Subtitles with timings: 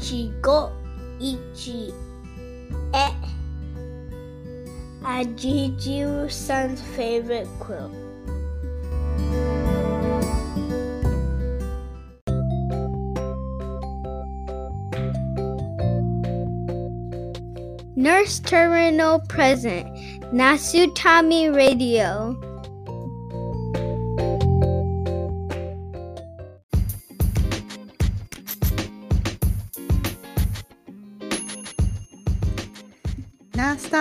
[0.00, 0.70] 一五
[1.18, 1.92] 一
[2.94, 3.12] え
[5.02, 7.92] Ajiju son's favorite quilt.
[17.94, 19.86] Nurse Terminal Present
[20.32, 22.36] Nasutami Radio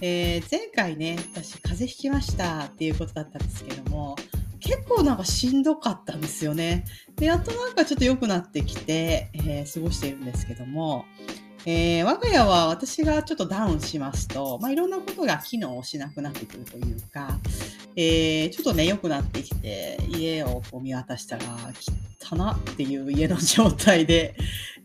[0.00, 4.16] えー、前回ね、私風邪ひきましたっていうことだったんですけども、
[4.60, 6.84] 結構なんかしんどかったんですよね。
[7.16, 11.04] で、やっとなんかちょっと良くなってきて、えー、過ごしているんですけども、
[11.66, 17.38] えー、我が家は私がちょっとダウンしますと、まあ、いろんなことが機能しなくなってくるというか、
[17.96, 21.44] えー、ちょっとね、良くなってきて、家をこう見渡したら、
[22.20, 24.34] 汚っていう家の状態で、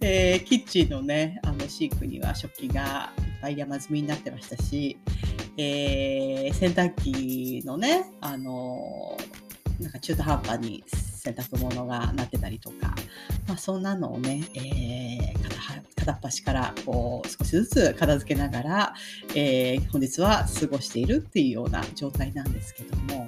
[0.02, 3.12] えー、キッチンのね、あのシンクには食器が
[3.42, 4.98] ぱい山積みになってましたし、
[5.58, 9.18] えー、洗濯機のね、あの
[9.80, 12.96] なんか中途半端に洗濯物がなってたりとか、
[13.48, 18.94] まあ、そんなのをね、えー、片っ端からこう少しずつ片付けながら、
[19.36, 23.19] えー、本日は過ごしているっていうような状態なんですけども、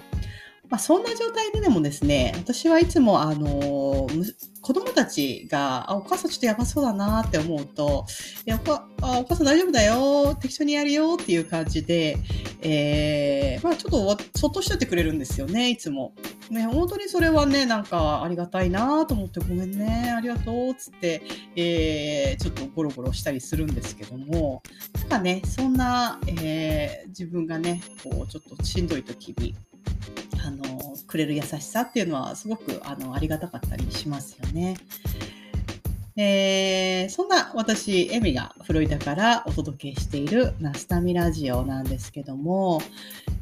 [0.72, 4.08] まあ、そんな状態ででもですね、私はいつも、あの、
[4.62, 8.06] 子供たちが、あ、お母さんちょっとやばそうだなって思うと、
[8.48, 12.16] いやおあお母さん大丈夫だよ、適当にやるよっていう感じで、
[12.62, 16.14] えー、まあちょっとそっとしといてくれるんですよね、いつも。
[16.50, 21.22] ね、本当にそれはね、なんかありがたいなと思って、ごめんね、ありがとう、つって、
[21.58, 24.64] えー、ちょっとゴロゴロしたりするんですけども、
[25.02, 29.54] なんかね、そんな、えー、自分がね、こう、ちょっとしんどい時に、
[30.44, 34.78] あのくれる優しさっていうのはすごくあのありがたかったりしますよね。
[36.18, 42.82] えー、そんな私、エミがフロリダからお届けしているナスタミラジオなんですけども、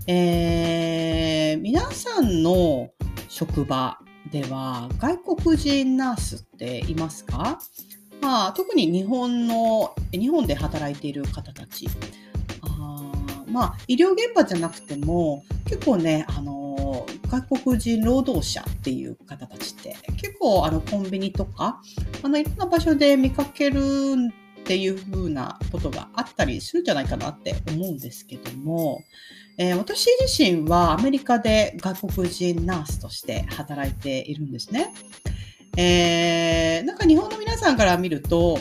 [0.05, 2.91] えー、皆さんの
[3.27, 3.97] 職場
[4.31, 7.59] では外国人ナースっていますか？
[8.21, 11.87] まあ、特に日本の、日本で働いている方たち。
[12.61, 13.11] あ
[13.47, 16.68] まあ、医療現場じゃなくても、結構ね、あの
[17.29, 21.81] 外国人労働者っていう方たちって結構あのコンビニとか
[22.23, 23.79] あのいろんな場所で見かける
[24.59, 29.03] っていう風なことがあったりするんじゃないかなって思うんですけども、
[29.57, 34.93] えー、私自身はアメリカで外国人ナースとして働いているんですね。
[35.77, 38.59] えー、なんか日本の皆さんから見ると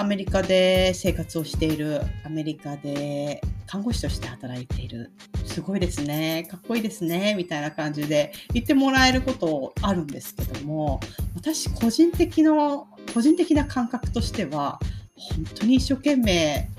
[0.00, 5.10] アメリカで生活をしている、アメリカで看護師として働いている、
[5.44, 11.00] すごいですね、かっこいいですね、みたいな感じで言ってもらえることあるんですけども、
[11.34, 14.80] 私個人的の、個人的な感覚としては、
[15.16, 16.70] 本当に一生懸命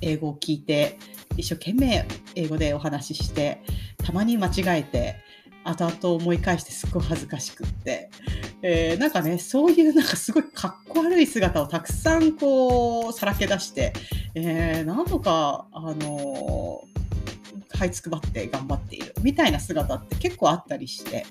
[0.00, 0.96] 英語を聞いて、
[1.36, 3.62] 一生懸命英語でお話しして、
[4.04, 5.16] たまに間違えて、
[5.64, 8.10] 後々思い返してすっごい恥ずかしくって、
[8.62, 13.92] えー、なんかね、そういうなんかすごいかっこ悪い姿をたくさんこう、さらけ出して、
[14.34, 21.26] えー、なんとか、あのー、這いつくばって頑張っているみたいな姿って結構あったりして、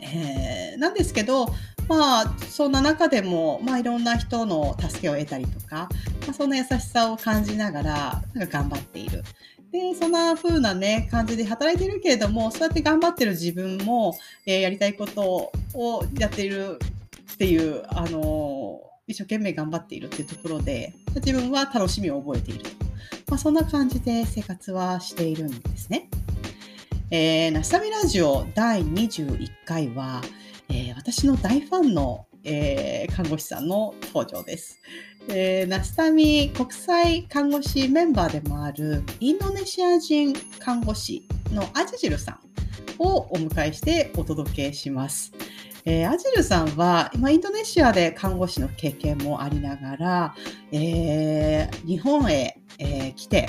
[0.00, 1.46] えー、なんですけど、
[1.88, 5.88] まあ、そんな中でも、まあ、いろんな人の助けを得たりとか、
[6.26, 9.22] まあ、そんな優しさを感じながら、なんか頑張っている。
[9.76, 14.16] で、そんな風なね、感じで働いてるけれども、そうやって頑張ってる自分も、
[14.46, 16.78] えー、やりたいことをやっている
[17.34, 22.70] っていう、あの、一生懸命頑張っているっていうところで、自分は楽しみを覚えていると。
[23.28, 26.08] まあ、そんな感じで生活はしているんですね。
[27.10, 30.22] えー、ナスタミラジオ第21回は、
[30.68, 34.78] えー、私の大ファンの、えー、看護師さんの登場です。
[35.28, 42.38] えー、ナスタミ国際看護師メンバーでもあるインドネシア人看護師のアジジルさん
[42.98, 45.32] をお迎えしてお届けします。
[45.84, 50.34] えー、アジルさんは今インドネシアで看護師の経験もありながら、
[50.72, 53.48] えー、日本へ、えー、来て、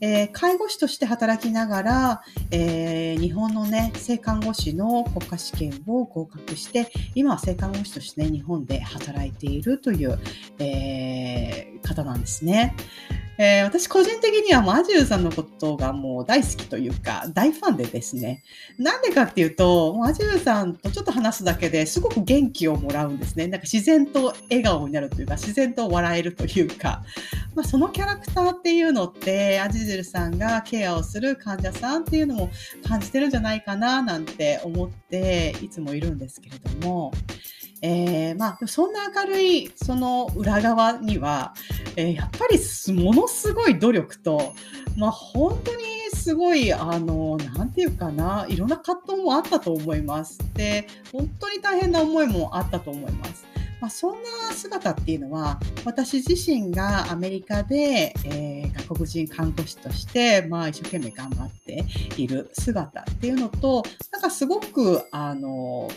[0.00, 10.18] えー、介護士として働きながら、えー、日本のね、性看護師の国家試験を合格して、今は性看護師としてね、日本で働いているという、
[10.58, 12.74] えー、方なんですね。
[13.38, 18.42] えー、私個人的にはマジューさんのことがもう大好きというか大ファンでですね。
[18.78, 23.46] なんでかっていうとマジューさんとちょっと話すだけですごく元気をもらうんですね。
[23.46, 27.02] なんか自然と笑顔になるというか自然と笑えるというか、
[27.54, 32.50] まあ、そのキャラクターっていうのってアジジルさんがケアをする患者さんっていうのも
[32.86, 37.12] 感じてるんじゃないかななんて思っていつもいるんですけれども。
[37.82, 41.54] えー、まあ、そんな明るいその裏側には、
[41.96, 44.54] えー、やっぱりものすごい努力と、
[44.96, 45.84] まあ、本当に
[46.14, 50.38] すごい、あの、なんていうかな、いろんな葛藤もあったと思います。
[50.54, 53.46] で、本当に大変な思いもあったと思います。
[53.80, 61.84] まあ、そんな姿っていうのは私自身がアメリカで、えー、外国人看護師として、まあ、一生懸命頑張って
[62.16, 65.90] いる姿っていうのとなんかすごくあの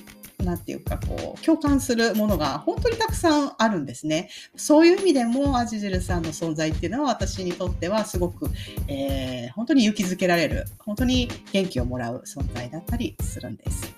[0.43, 4.29] 何て言うかこう共感するものが本当にたくさんあるんですね。
[4.55, 8.49] そういう意味でもアジジルさんの存在っていうのは私にとってはすごく、
[8.87, 13.93] えー、本当に勇気づけられる本当に元気をもらう存在だったりするんです。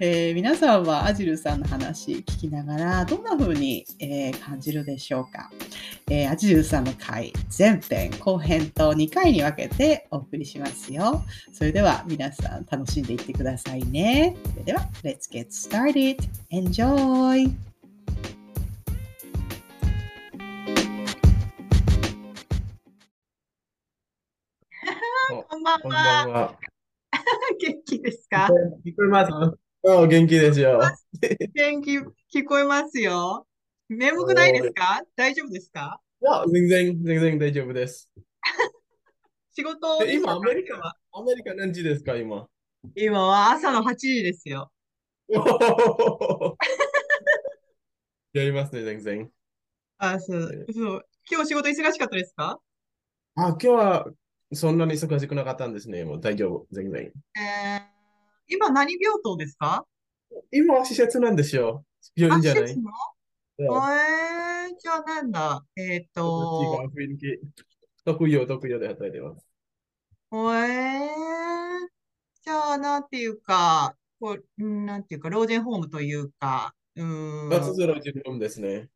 [0.00, 5.50] えー、皆さんはアジルさんの話聞きながらどんな風に、えー、感じるでしょうか、
[6.10, 16.18] えー、アジルさんの回前編後編と2回に分けてお送りしますよそれでは皆さん楽しんでいってくださいねそれでは Let's get started
[16.52, 17.50] Enjoy!
[25.48, 26.58] こんばんは。
[27.60, 28.48] 元気ですか？
[28.84, 29.32] 聞こえます
[29.86, 30.80] あ元気ですよ。
[31.54, 33.46] 元気、聞こえますよ。
[33.88, 35.02] 眠くないですか？
[35.16, 36.00] 大丈夫ですか？
[36.22, 38.10] いや、全然、全然大丈夫です。
[39.52, 42.48] 仕事今、アメリカは、アメリカ何時ですか、今。
[42.94, 44.70] 今は朝の8時ですよ。
[48.32, 49.30] やりますね、全然。
[49.98, 51.06] あ、そう、そう。
[51.30, 52.58] 今日仕事忙しかったですか？
[53.36, 54.06] あ、今日は
[54.52, 56.04] そんなに忙しくなかったんですね。
[56.04, 57.02] もう大丈夫、全然。
[57.04, 57.94] えー
[58.46, 59.86] 今何病棟ですか？
[60.52, 61.82] 今は施設なんですよ。
[62.14, 62.76] 病院じゃない。
[63.56, 63.66] えー、
[64.78, 65.64] じゃあなんだ？
[65.76, 67.38] えっ、と、雰囲気。
[68.04, 69.46] 特養、特養で働いてます。
[70.32, 71.08] えー、
[72.42, 78.88] じゃあなんていうか、こう、なんていうか、老人ホームというか、うーバスん、ゼロ自分ですね。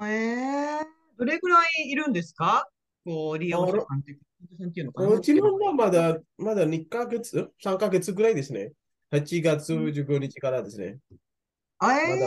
[0.00, 0.84] えー、
[1.18, 2.66] どれぐらいいるんですか？
[3.04, 4.24] こう、利用者さんっていうか、
[4.58, 5.08] さんっていうのかな？
[5.10, 8.72] うちのはまだ、まだ2ヶ月、3ヶ月ぐらいですね。
[9.12, 10.98] 8月15日からですね。
[11.10, 12.26] えー、まだ、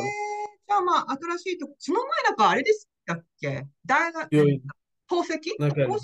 [0.68, 3.68] じゃあまあ、新しいとこ、その前なんかあれですかっけ？
[3.86, 4.62] 大学、病院、
[5.07, 6.00] 透析なんか、透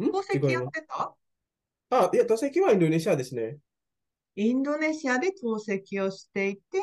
[0.00, 0.12] 析ん？
[0.12, 0.70] 透析やっ。
[0.70, 1.14] てた？
[1.90, 3.58] あ、いや、透析はインドネシアですね。
[4.34, 6.78] インドネシアで透析をしていて、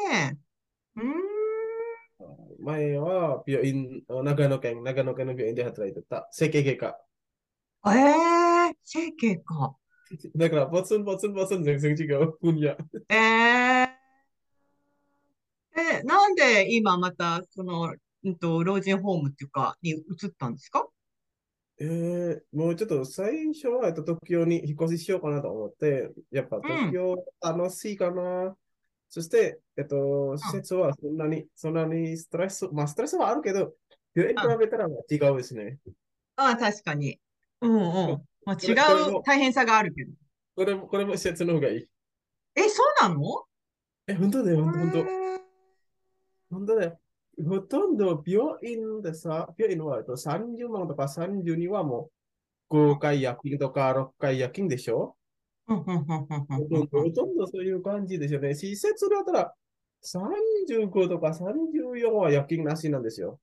[0.95, 6.27] うーん、前は病院、長野県、長野県の病院で働いてた。
[6.31, 6.99] 整形外科。
[7.87, 9.75] ええー、整形か。
[10.35, 12.69] だから、ポツンポツンポツン全然違う分野。
[13.09, 13.78] ええー、
[16.39, 17.93] で今また、その、
[18.23, 20.87] うんと、老人ホームっていうか、に移ったんですか？
[21.81, 28.55] えー、もうちょっと最初は、えっと、東京に引っ越ししようかなと思って、やっぱうん、東京楽しいかな。
[29.09, 33.73] そして、えっと、施うん、設はそんなに、そんなにストレス、まあストレスはあるけど、
[34.13, 34.59] 病院に比うん。
[34.59, 35.77] べたら違うですね。
[36.35, 37.19] ああ、確かに。
[37.61, 38.21] うんうん。
[38.45, 38.73] まあ、違
[39.07, 40.11] うも、大変さがあるけど。
[40.55, 41.87] これも、これも施設の方がいい。
[42.55, 43.21] え、そうなの？
[44.07, 45.05] え、本当だよ、へ本当、
[46.49, 46.75] 本当。
[46.75, 46.99] だよ。
[47.47, 52.09] ほとんど病院でさ、病院はえっと30万とか32はも
[52.69, 55.15] う5回夜勤とか6回夜勤でしょ？
[55.67, 55.75] ほ
[57.11, 58.55] とんど、そういう感じですよね。
[58.55, 59.53] 施設だったら
[60.03, 63.39] 35とか34は夜勤なしなんですよ。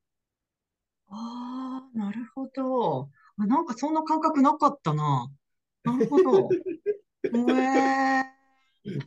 [1.09, 3.09] ああ、なるほど。
[3.39, 5.31] あ、なんかそんな感覚なかったな。
[5.85, 6.49] なるほど。
[7.23, 8.25] へえ。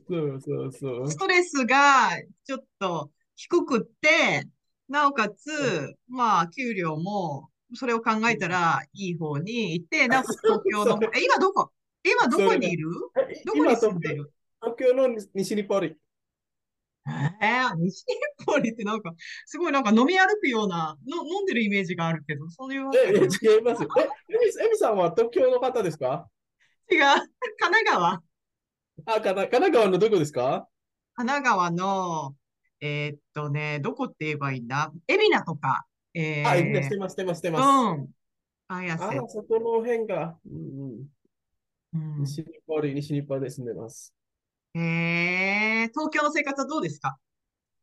[0.07, 1.11] そうそうそう。
[1.11, 2.09] ストレスが
[2.45, 4.45] ちょっと低くって、
[4.89, 11.71] なおかつ、まあ、給料も、それを考えたらいい方に行って、なおかつ東京の え、今どこ？
[12.03, 12.37] 今ど。
[12.37, 12.89] こにいる？
[13.29, 14.33] えどこに住んでる？
[14.61, 15.95] 東京の西にパリ。
[17.07, 19.13] えー、西日暮里ってなんか、
[19.45, 23.13] すごいなんか飲み歩くような、の、飲んでるイメージがあるけど、そういうえ。
[23.13, 23.83] 違います。
[23.83, 26.27] え、エミ、さんは東京の方ですか？
[26.91, 26.99] 違う。
[26.99, 28.09] 神奈川。
[28.15, 28.21] あ、
[29.05, 30.67] 神奈川のどこですか？
[31.15, 32.35] 神奈川の、
[32.81, 34.91] えーっとね、どこって言えばいいんだ？
[35.07, 36.19] 海老名とか、あ、
[36.57, 37.63] いいね、しえてます、してます、してー、ます。
[37.65, 38.07] うん、
[38.67, 39.17] 綾あ、瀬。
[39.27, 42.21] そこの辺が、うん。
[42.21, 44.13] 西日暮里、西日暮里で住んでます。
[44.75, 47.17] えー、東京の生活はどうですか？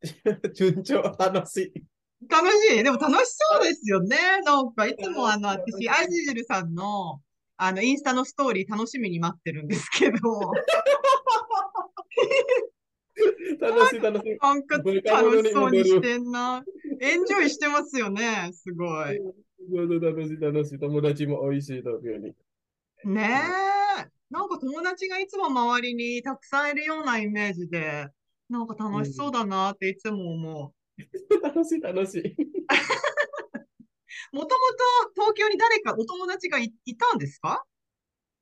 [0.53, 1.83] 順調、楽しい。
[2.27, 2.83] 楽しい？
[2.83, 4.17] でも楽しそうですよね。
[4.43, 7.21] なんか、いつもあの、私、アジジルさんの、
[7.57, 10.17] あの、インスタのストーリー楽しみに待ってるんですけど、
[13.59, 14.37] 楽しい、楽しい。
[14.39, 16.63] なんか楽しそうにしてんな。
[16.99, 18.51] エンジョイしてますよね。
[18.53, 19.19] すごい。
[19.19, 20.79] 楽しい、楽しい。
[20.79, 22.33] 友達も美味しい東京に。
[23.05, 23.29] ね
[23.99, 24.09] え。
[24.29, 28.07] なんか友達がいつも周りにたくさんいるようなイメージで、
[28.49, 30.73] なんか楽しそうだなっていつも思
[31.43, 32.27] 楽しい、楽しい。
[32.27, 32.35] う。
[34.33, 37.63] もともと東京に誰かお友達がい、いたんですか？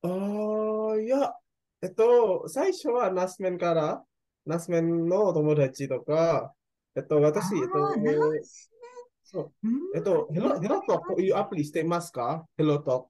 [0.01, 1.33] ああ、いや、
[1.81, 4.03] えっと、最初はナスメンから、
[4.45, 6.53] ナスメンの友達とか、
[6.95, 7.71] えっと、私、えっと、
[9.23, 12.45] そう、うんえっと、ヘロ、ヘロトークというアプリしていますか？
[12.57, 13.09] ヘロトーク。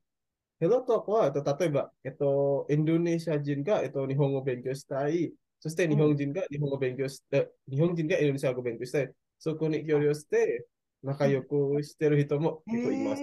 [0.62, 5.34] ヘロトークは、えっと、例えば、えっと、インドネシア人が、えっと、日本語を勉強したい。
[5.60, 9.12] そして日本人が日本語を勉強して、日本人がインドネシア語を勉強したい。
[9.40, 10.66] そこに協力して、
[11.04, 13.22] 仲良くしてる人も結構います。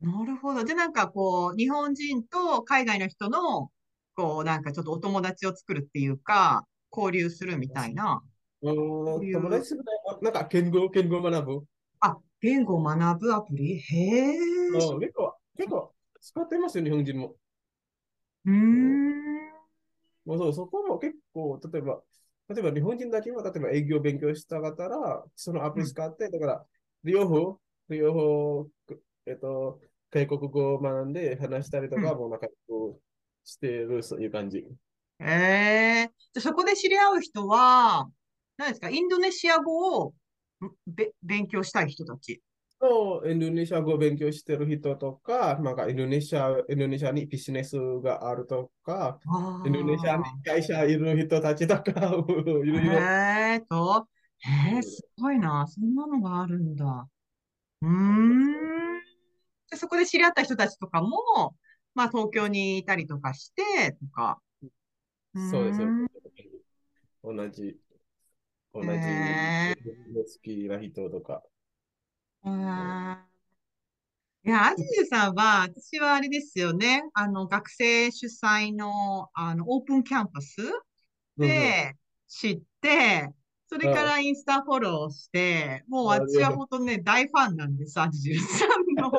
[0.00, 0.64] なるほど。
[0.64, 3.70] で、なんかこう、日本人と海外の人の、
[4.14, 6.66] こう、なんかちょっとお友達を作るっていうか、
[6.96, 8.22] 交流するみたいな。
[8.62, 9.74] 友達
[10.22, 11.66] なんか、言語、言語を学ぶ？
[12.00, 13.78] あ、言語を学ぶアプリ？
[13.78, 14.36] へえ。
[14.68, 17.36] うん結構、結構使ってますよ、日本人も。
[18.46, 19.14] うーん。
[20.24, 22.02] もうそう、そこも結構、例えば、
[22.48, 26.66] 例えば日本人だけは、例えば営業勉強したかったら、そのアプリ使って、だから、
[27.02, 28.68] 両方、両方、
[29.26, 29.80] えっと、
[30.10, 32.52] 外国語を学んで話したりとか、うんもう仲良
[32.94, 33.00] く
[33.44, 34.66] してる、そういう感じ。
[35.20, 36.10] へえ。
[36.32, 38.08] じゃあそこで知り合う人は、
[38.56, 40.08] 何ですか、インドネシア語を
[40.64, 42.42] んべ勉強したい人たち。
[42.80, 50.32] そう、インドネシア語を勉強してる人とか、なんかインドネシア、インドネシアにビジネスがあるとか、あインドネシアにあ。
[50.44, 52.92] 会社いる人たちとか、いろいろ。
[52.98, 54.06] へえと、
[54.40, 55.66] へえ、すごいな。
[55.66, 57.08] そんなのがあるんだ。
[57.80, 59.00] うーん。
[59.70, 61.56] で、そこで知り合った人たちとかも、
[61.94, 64.40] まあ東京にいたりとかして、とか。
[65.34, 66.06] うそうです、そうーん。
[66.06, 66.20] です。
[67.22, 67.76] 同じ、
[68.72, 69.76] 同じ、へ
[70.14, 71.42] 好きな人とか。
[72.44, 73.34] え。
[74.46, 77.02] いや、アジズさんは、私はあれですよね。
[77.14, 80.56] あの、学生主催の、あの、オープンキャンパス
[81.38, 81.94] で
[82.28, 83.30] 知って、
[83.68, 88.74] それからインスタフォローして、もうあ私は本当ね、大ファンなんです、アジジルさんの。
[88.84, 89.16] で、なんか、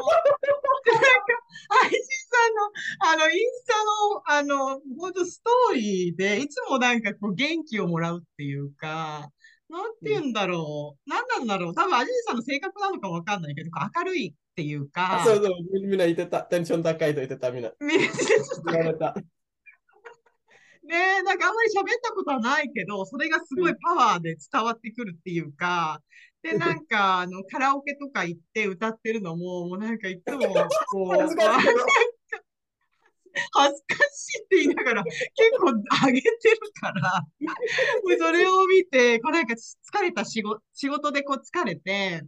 [1.85, 1.97] アジジ
[2.29, 3.91] さんの、あの、インスタの、
[4.25, 9.29] あの、本当ストーリーで、いつもなんかこう、元気をもらうっていうか、
[9.69, 11.09] なんて言うんだろう。
[11.09, 11.75] なんなんだろう。
[11.75, 16.41] 多分、アジジさんの性格なのかわかんないけど、明るいっていうか、あそうそう、みみんな言ってた。
[16.43, 17.71] テンション高いと言ってた、みんな。
[17.79, 18.07] みんな
[18.73, 19.15] 言われた。
[20.85, 25.99] ねえ、なんかあんまり喋ったことはないけど、それがすごいパワーで伝わってくるっていうか、
[26.43, 30.39] で、なんか、あの、カラオケとか行って歌ってるのも、もうなんかいつも、
[30.91, 31.35] こう、
[33.51, 35.19] 恥ずかしいって言いながら、結
[35.59, 35.71] 構
[36.07, 42.23] 上げてるから、もうそれを見て、こうなんか疲れた仕事、仕事でこう疲れて、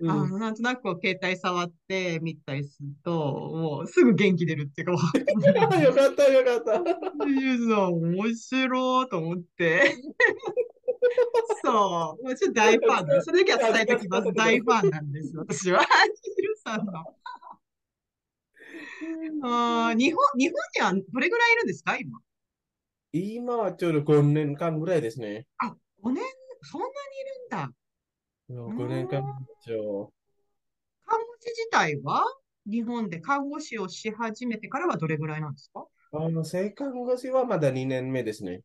[0.00, 4.92] うんあの、なんとなくこう携帯触ってみたりすると、もうすぐ元気出るっていうか、
[5.78, 6.82] よかった、よかった。
[7.90, 9.94] 面白いと思って。
[11.62, 12.24] そう。
[12.24, 13.22] もうちょっと大ファン。
[13.22, 14.32] それだけは伝えておきます。
[14.32, 15.84] 大ファンなんです、私は。
[16.38, 16.92] ゆずさんの。
[19.42, 20.54] あー日本、日本
[20.94, 22.18] にはどれぐらいいるんですか、今？
[23.12, 25.46] 今はちょうど5年間ぐらいですね。
[25.58, 26.22] あ、5年、
[26.62, 28.74] そんなにいるんだ。
[28.76, 29.20] 5年間
[29.66, 30.12] 以上。
[31.06, 32.24] 看護師自体は
[32.66, 35.86] 日本で看護師をし始めてからはどれぐらいなんですか？
[36.12, 38.62] あの、生看護師はまだ2年目ですね。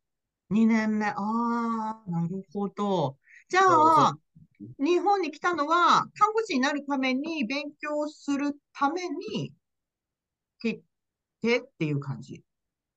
[0.49, 1.07] ?2 年目。
[1.07, 3.17] ああ、なるほど。
[3.49, 4.17] じゃあ、
[4.79, 9.53] 日本に来たのは、看護師になるために、勉強するために、来
[11.45, 12.43] てっていう感じ。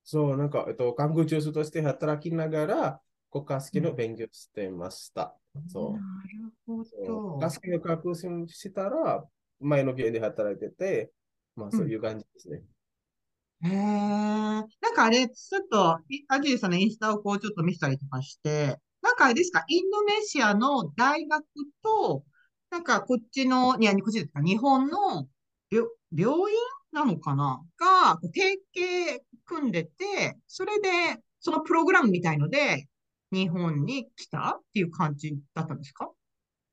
[0.05, 3.01] そう、なんか、えっと、看護助手として働きながら、
[3.31, 5.37] 国家試験の勉強してました。
[5.69, 7.51] そうなるほど国家。
[7.51, 9.25] 試験を確信したら、
[9.61, 11.13] 前の病院で働いてて、
[11.57, 12.63] まあ、そういう感じですね。
[13.65, 13.71] へえ。
[13.71, 21.45] なんかあれ、ちょっと、いアジーさんのインスタをこうちょっと見せたりとかして、なんかあれですか、インドネシアの大学
[21.83, 22.25] と、
[22.71, 25.29] なんかこっちの、いや、こっちですか、日本の
[25.71, 26.59] 病、病院
[26.93, 27.63] なのかな？
[27.79, 30.89] が、提携組んでて、それで、
[31.41, 32.89] そのプログラムみたいので、
[33.31, 36.11] 日本に来たっていう感じだったんですか？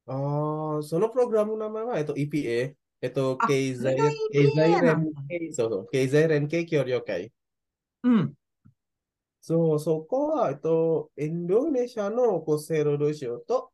[0.08, 3.96] ああ、そのプログラムの名前は、えっと、EPA、えっと、あ経済
[4.32, 7.32] 経済連携、そうそう、経済連携協力会。
[8.04, 8.34] うん。
[9.42, 13.72] そう、そこは、えっと、インドネシアの厚生労働省と、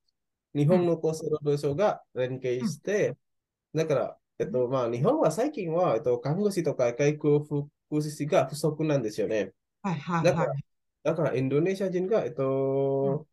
[0.53, 3.15] 日本の厚生労働省が連携して、
[3.73, 9.51] だから、えっと、まあ、日本は最近は、えっと、看護師とか外国福祉士が不足なんですよね。
[9.83, 10.63] はいはいだからはい。、
[11.03, 13.27] だからインドネシア人が、えっと、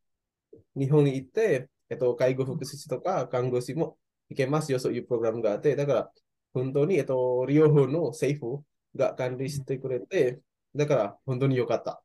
[0.76, 3.96] 日本に行って、えっと、介護福祉士とか看護師も
[4.28, 6.12] 行けますよ、そういうプログラムがあって、だから、
[6.52, 8.62] 本当に、えっと、両方の政府
[8.94, 10.40] が管理してくれて、
[10.76, 12.02] だから、本当に良かった。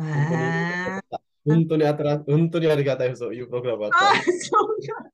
[0.00, 1.22] へ本当に良ーかった。
[1.46, 4.10] 本当にあたら、本当にありがたい、そういうプログラムがあった。
[4.10, 4.30] あ、そ
[4.64, 5.10] うだ。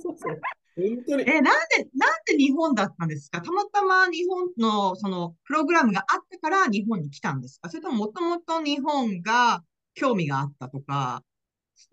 [0.00, 0.40] そうそう
[0.76, 1.22] 本当に。
[1.22, 1.50] え、なんで、
[1.94, 3.40] なんで日本だったんですか？
[3.40, 7.68] たまたま日本のそのプログラムがあったから日本に来たんですか？
[7.68, 9.62] それとももともと日本が
[9.94, 11.22] 興味があったとか、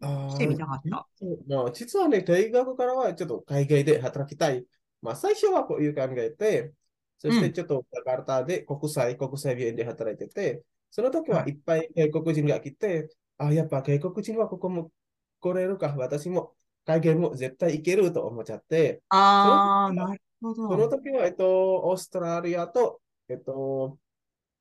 [0.01, 1.07] あ来てみたかった？
[1.48, 4.65] まあ、実はね、大学からはちょっと海外で働きたい。
[5.01, 6.74] まあ、最初はこういう考えで、
[7.17, 14.91] そしてちょっとジャカルタで国際、国際病院で働いてて、その時はいっぱい外国人が来て、あ、やっぱ外国人はここも
[15.39, 16.53] 来れるか、私も
[16.89, 20.89] 海外も絶対行けると思っちゃって、ああ、なるほどその。
[20.89, 24.00] 時は、えっと、オーストラリアと、えっと、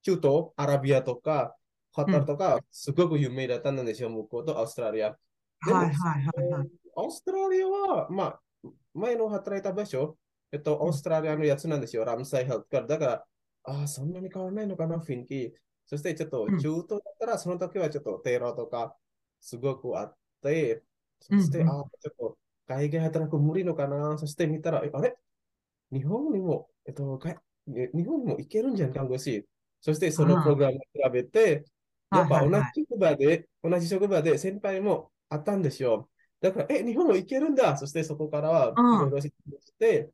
[0.02, 1.56] 中東、アラビアとか、
[1.94, 5.08] カタールとか、すごく有名だったんですよ、向こうとオーストラリア。
[5.08, 5.16] は
[5.70, 6.68] いはいはいはい。
[6.96, 8.40] オーストラリアは、まあ、
[8.92, 10.18] 前の働いた場所、
[10.52, 12.86] えっと、オーストラリアのやつなんですよ、ラムサイヘルトから。
[12.86, 13.24] だから、
[13.64, 15.54] ああ、そんなに変わらないのかな、雰囲気。
[15.86, 18.94] そして、ちょっと中東だったら、その時はちょっとテロとか、
[19.40, 20.82] すごくあって、
[21.20, 24.18] そして、うんうんああ、ちょっと海外働く無理のかな。
[24.18, 25.16] そして見たら、えあれ？
[25.90, 27.30] 日本にも、えっと、か
[27.74, 29.46] え日本にも行けるんじゃん、看護師。
[29.80, 31.64] そして、そのプログラムを比べて、
[32.10, 36.10] やっぱ同じはいはいはい職場で、同じ職場で先輩もあったんですよ。
[36.40, 37.76] だから、え、日本も行けるんだ。
[37.76, 39.32] そしてそこからは、いうんろいろし
[39.78, 40.10] て、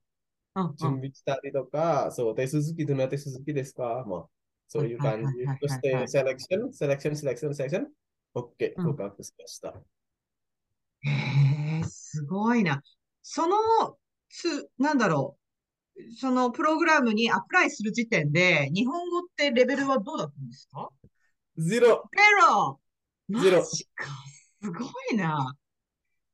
[0.77, 4.05] 準備したりとか、そう、手続き、どんな手続きですか？
[4.07, 4.27] まあ、
[4.69, 5.59] そういう感じはいはいはいはい。
[5.61, 7.93] そして、セレクション、セレクション、セレクション、セレクション。
[8.37, 9.75] OK、うん合格しました。
[11.05, 12.83] へえ、すごいな。
[13.23, 13.57] その、
[14.29, 15.37] つ、なんだろ
[15.97, 16.13] う。
[16.19, 20.91] そのプログラムにアプライする時点で、日本語ってレベルはどうだったんですか？
[21.57, 22.03] ゼロ
[23.31, 23.65] ゼロゼロ。
[23.65, 23.87] す
[24.63, 25.55] ごいな。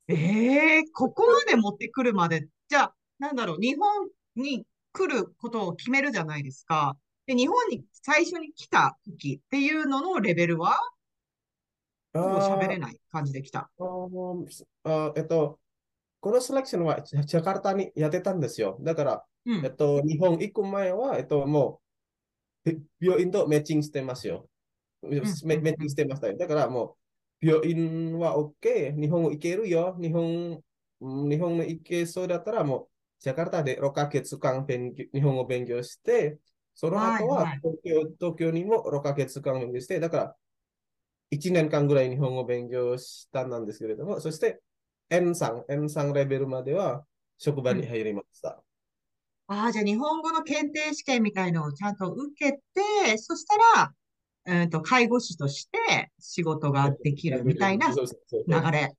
[0.08, 6.96] ええここまで持ってくるまで、じゃあ、なんだろう、日本に来ることを決めるじゃないですか。
[7.26, 10.78] で、日本に最初に来た時っていうののレベルは、
[12.14, 13.70] 喋れない感じで来た。
[14.84, 15.58] あえっと、
[16.20, 18.78] このセレクションはジャカルタにやってたんですよ。
[18.80, 21.80] だから、うんえっと、日本行く前は、えっと、も
[22.66, 22.70] う、
[23.00, 24.48] 病院とマッチングしてますよ。
[25.02, 26.36] メッチングしてましたよ。
[26.36, 26.96] だからも
[27.42, 29.96] う、病院は OK、日本行けるよ。
[30.00, 30.60] 日本、
[31.00, 32.88] うん日本に行けそうだったら、もう、
[33.20, 36.38] ジャカルタで6ヶ月間勉強日本語を勉強して、
[36.74, 40.36] その後はいははい東京、東京にも6ヶ月間勉強して、だから、
[41.30, 44.60] 1年間ぐらい日本語を勉強したんですけれども、そして、
[45.10, 47.04] N3、N3 レベルまでは
[47.38, 48.62] 職場に入りました。
[49.48, 58.94] ああ、じゃあ日本語の検定試験みたいのをちゃんと受けて、そしたら、うんと、介護士として仕事ができるみたいなそうそうそう流れ。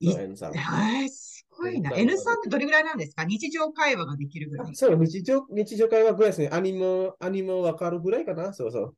[0.00, 1.90] いそう N3 えー、すごいな。
[1.90, 3.24] N3 N さんってどれぐらいなんですか？
[3.24, 4.74] 日常会話ができるぐらい。
[4.74, 6.48] そう、日常、日常会話ぐらいですね。
[6.50, 8.52] アニメ、アニメわかるぐらいかな。
[8.54, 8.96] そうそう。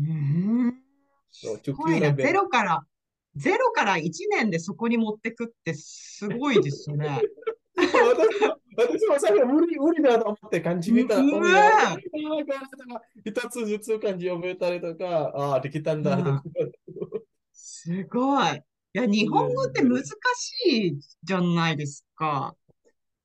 [0.00, 0.87] うーん。
[1.30, 2.12] すごいな。
[2.14, 2.82] ゼロから、
[3.36, 7.20] ゼロから1年でそこに持ってくってすごいですね。
[8.76, 12.58] 私も最初無理、無理だと思って漢字見たら、うわおいやばいやばい
[13.24, 16.42] 一つずつ漢字読めたりとか、ああ、できたんだ。
[17.52, 18.56] すごい。
[18.56, 18.60] い
[18.92, 20.08] や、日本語って難し
[20.68, 22.54] いじゃないですか。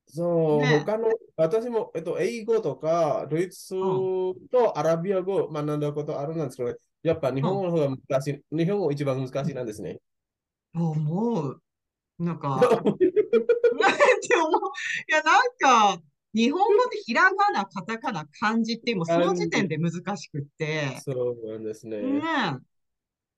[0.07, 3.75] そう、ね他の、私も、えっと、英語とか、ドイツ
[4.51, 9.99] とアラビア語を学んだことあるんですけど、やっぱ日本語の方が難しい、日本語一番難しいなんですね。
[10.73, 11.61] 思う。
[12.19, 14.61] なんか、 なんて思う。
[15.09, 16.01] いや、なんか、
[16.33, 21.01] 日本語ってひらがな、カタカナ、漢字ってもうその時点で難しくって。
[21.03, 22.01] そうなんですね。
[22.01, 22.21] ね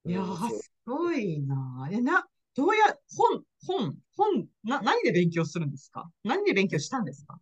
[0.08, 0.10] え。
[0.10, 1.90] いやすごいな。
[1.92, 2.26] え、な、
[2.56, 6.10] どうや、本、本、本、な、何で勉強するんですか？
[6.24, 7.40] 何で勉強したんですか？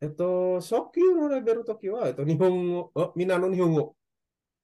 [0.00, 3.94] えっと、初級のレベルの時は、えっと、日本語、あ、みんなの日本語。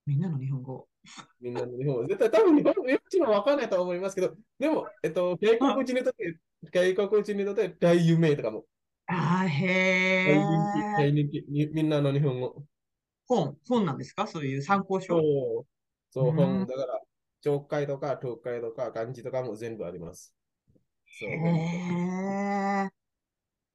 [0.08, 0.88] みんなの日本語。
[1.40, 2.04] みんなの日本語。
[2.06, 6.38] 絶対多分日本語、うちもわかんないと思いますけど、でも、えっと、外国人にとって、
[6.72, 8.64] 外国人にとって大有名とかも、
[9.06, 10.96] あー、へー。
[10.96, 12.64] 大人気、にみんなの日本語。
[13.26, 14.26] 本、本なんですか？
[14.26, 15.14] そういう参考書？
[15.14, 15.66] そう、
[16.10, 17.00] そう、うん本、だから、
[17.40, 20.34] 聴解とか、東海とか、漢字とかも全部あります。
[21.18, 21.34] そう、へ
[22.86, 22.90] え。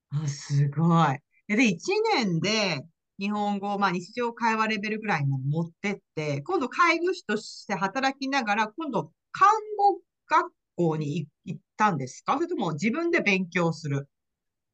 [0.10, 1.18] あ、すごい。
[1.48, 2.82] で、で、1年で
[3.20, 12.36] 日本語、まあ日常会話レベルぐらいまで持ってって、今度介護士として働きながら、今度看護学校に行行ったんですか？
[12.36, 14.08] それとも自分で勉強する。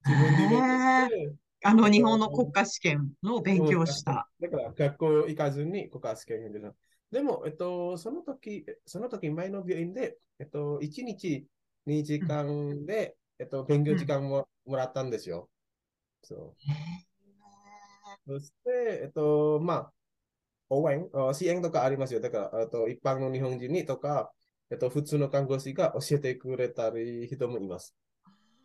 [0.05, 4.29] 自分で勉強して、あの、日本の国家試験の勉強をした。
[4.39, 6.59] だから学校行かずに国家試験で
[7.11, 11.45] でも、えっと、その時、その時前の病院で、えっと、1日
[11.85, 15.49] 2時間で、えっと、勉強時間ももらったんですよ。
[16.23, 16.57] そう。
[18.29, 19.93] そして、えっと、まあ、
[20.69, 22.21] 応援、あ支援とかありますよ。
[22.21, 24.31] だから、あと一般の日本人にとか、
[24.69, 27.95] えっと、普通の看護師が教えてくれたり人もいます。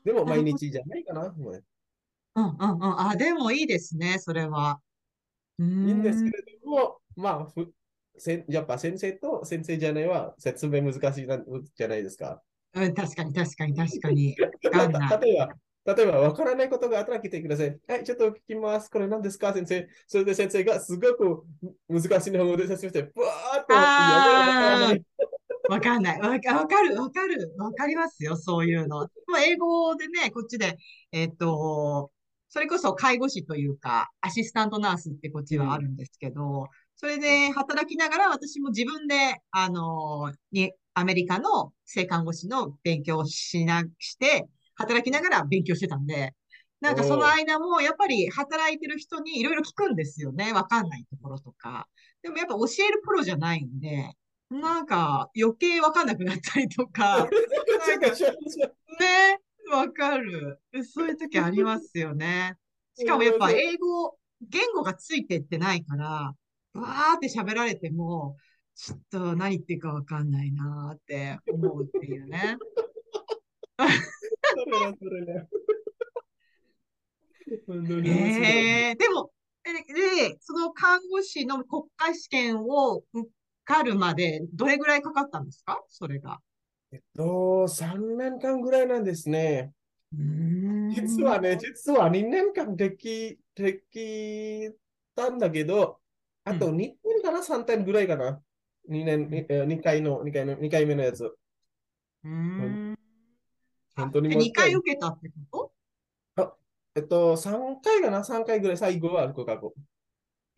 [0.05, 1.33] でも、毎日じゃないかな。
[1.33, 1.63] もうね
[2.35, 3.01] うんうんうん。
[3.09, 4.81] あ、でもいいですね、それは。
[5.59, 7.73] ういいんですけれども、まあ、ふ
[8.19, 11.39] せんやっぱ先生と先生じゃないは説明難しいな
[11.75, 12.43] じゃないですか。
[12.75, 14.37] うん、確かに確かに確かに。
[14.37, 15.49] 例えば、
[15.85, 17.79] 例えば、わからないことがあったら来てください。
[17.87, 18.91] はい、ちょっと聞きます。
[18.91, 19.87] これ何ですか、先生。
[20.07, 21.45] それで先生がすごく
[21.89, 25.05] 難しい日本語で説明して、ぶわーっと、わからない
[25.69, 26.21] わかんない。
[26.21, 28.99] わか、る、わかる、わかりますよ、そういうの。
[28.99, 29.09] もう
[29.41, 30.77] 英語でね、こっちで、
[31.13, 32.11] えっと、
[32.49, 39.17] それこそ介護士というか、アシスタントナースってこっちはあるんですけど、それで働きながら私も自分で、
[39.51, 46.35] あの、に、アメリカの性看護師の勉強をしな、して、働きながら勉強してたんで、
[46.81, 50.53] なんかその間もやっぱり働いてる人にいろいろ聞くんですよね。
[50.53, 51.89] わかんないところとか。
[52.23, 54.11] でもやっぱ教えるプロじゃないんで、
[54.51, 57.27] なんか余計わかんなくなったりとか、
[59.01, 60.61] ね、わかる。
[60.85, 62.57] そういう時ありますよね。
[62.95, 66.35] しかもやっぱ英語、言語がついてってないから、
[66.75, 68.37] わーって喋られても、
[68.75, 72.59] ちょっと何言ってるかわかんないなーって思うっていうね。
[78.05, 79.31] ええ でも、
[79.65, 83.29] えで、その看護師の国家試験を受
[83.65, 85.83] かるまで、どれぐらいかかったんですか？
[85.89, 86.41] それが。
[86.93, 89.73] えっと、3年間ぐらいなんですね。
[90.95, 94.71] 実はね、実は2年間でき、でき
[95.17, 95.99] たんだけど、
[96.45, 98.41] あと2年かな、3点ぐらいかな。
[98.89, 101.25] 2年、にえー二回の、2回の、二回目のやつ。
[101.25, 102.84] うーん。
[103.97, 105.73] 本当にで、2もう一回回受けたってこ
[106.97, 109.61] えっと、3回かな ?3 回ぐらい、最後は合格。
[109.63, 109.75] と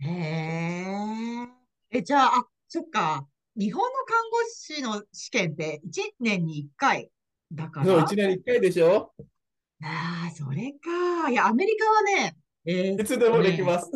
[0.01, 1.49] へえ。
[1.91, 3.27] え、じゃあ、あ、そっか。
[3.59, 7.11] 日本の看護師の試験って1年に1回
[7.53, 8.05] だかそう、ら。
[8.05, 9.15] 1年1回でしょ？
[9.83, 11.31] ああ、それか。
[11.31, 13.91] いや、アメリカはね、えーいつでもできます。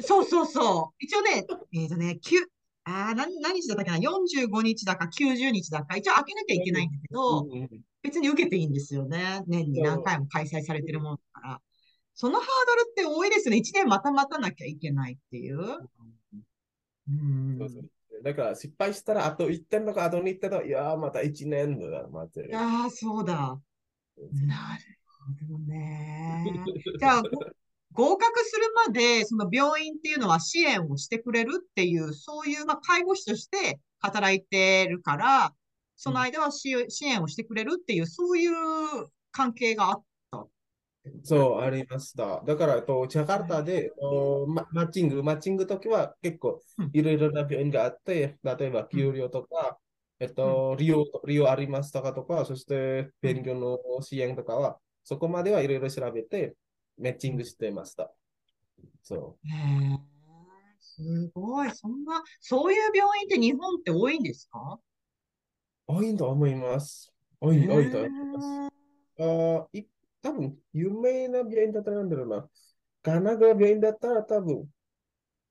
[0.00, 0.94] そうそうそう。
[1.04, 1.30] 一応ね、
[1.72, 2.36] えっとね、9、
[2.84, 5.96] ああ、何、何日だったっけな ?45 日だか90日だか。
[5.96, 7.70] 一応開けなきゃいけないんだけど、うんうん
[8.02, 9.42] 別に受けていいんですよね。
[9.46, 11.60] 年に何回も開催されてるものだから。
[12.14, 13.56] そのハードルって多いですね。
[13.56, 15.58] 1年また待たなきゃいけないっていう。
[17.08, 17.58] うん。
[17.58, 17.90] そうそう
[18.22, 22.50] だから失敗したらあと1点とかあと2点とか、いやー、また1年だ待ってる。
[22.54, 23.34] ああ、そうだ。
[23.34, 24.98] なる
[25.48, 26.44] ほどね。
[26.98, 27.22] じゃあ、
[27.92, 35.54] ご合格するまで、その病院っていうのは支援をしてくれるっていう、そういう、まあ、介護士として働いてるから、
[36.02, 38.52] その間は支支援をしてくれるっていう、そういう
[39.32, 40.46] 関係があった
[41.24, 42.42] そう、ありました。
[42.42, 49.78] だから、と、ジャカルタで、えっとママッチング、マッチング時は結構うんいろいろな病院があって、例えば給料とか、
[50.18, 56.56] えっと、利用、利用ありますとかとか、そして勉強の支援とかは、そこまではいろいろ調べて、
[56.98, 58.12] マッチングしてました。
[59.02, 59.98] そへえ、
[60.80, 61.70] すごい。
[61.70, 64.78] そんな、そういう病院って日本って多いんですか？
[64.78, 64.89] う。
[65.92, 67.12] 多いと思います。
[67.40, 68.72] 多い、多いと思います。
[69.18, 69.86] あーい、
[70.22, 72.48] 多分有名な病院だったらなんだろうな。
[73.02, 74.68] 神奈川病院だったら多分、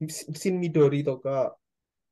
[0.08, 1.56] シシンミドリとか、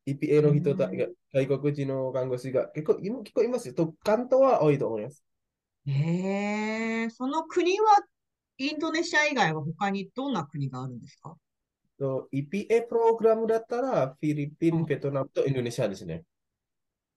[0.07, 0.91] EPA の人だ
[1.33, 3.75] 外国人の看護師が結構い結構いますよ。
[3.75, 5.25] と関東は多いと思います。
[5.87, 7.87] へえ、その国は、
[8.59, 11.35] インドネシア以外は他にどんな国があるんですか？
[11.99, 16.25] と EPA プログラムだったら、フィリピン、うんベトナムとインドネシアですね。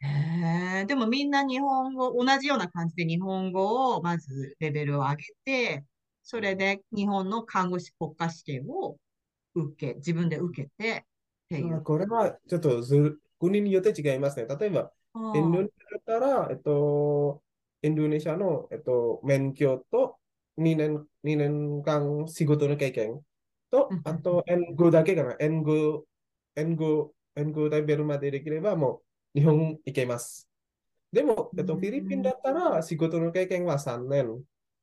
[0.01, 5.85] へえ、でもみんな日本語、同じような感じで日本語をまずレベルを上げて、
[6.23, 8.97] それで日本の看護師国家試験を
[9.55, 11.05] 受け、自分で受けて
[11.45, 11.83] っていまあう。
[11.83, 14.47] これはちょっとずる国によって違いますね。
[14.47, 17.43] 例えば、あインドーネシアだったら、えっと、
[17.81, 20.17] インドネシアの、えっと、免許と
[20.57, 23.21] 2年、2年間仕事の経験
[23.69, 25.35] とうん、あと N5 だけかな。
[25.39, 26.05] N5、
[26.55, 29.03] N5、N5 レベルまでできればもう
[29.33, 30.47] 日本行けます。
[31.11, 34.41] でも、えっと、うんフィリピンだったら仕事の経験は3年。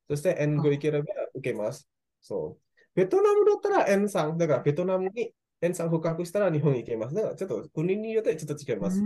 [0.09, 1.89] そして N5 行ければ受けます。
[2.21, 2.63] そう。
[2.95, 4.37] ベトナムだったら N3。
[4.37, 5.33] だからベトナムに
[5.63, 7.15] N3 合格したら日本行けます。
[7.15, 9.03] だからちょっと国によってちょっと違います。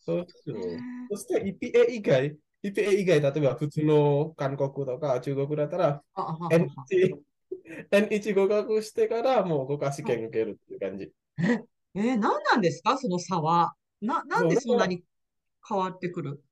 [0.00, 0.78] そうどそうね。
[1.10, 6.68] そして EPA 以外、EPA 以外、例えば普通の韓国とか中国だったら、あ、ははは N1、
[7.90, 11.10] N1 合格してからもう国家試験受けるっていう感じ。
[11.96, 12.98] えー、何なんですか？
[12.98, 13.72] その差は。
[14.04, 15.04] な、なんでそんなに
[15.66, 16.42] 変わってくる？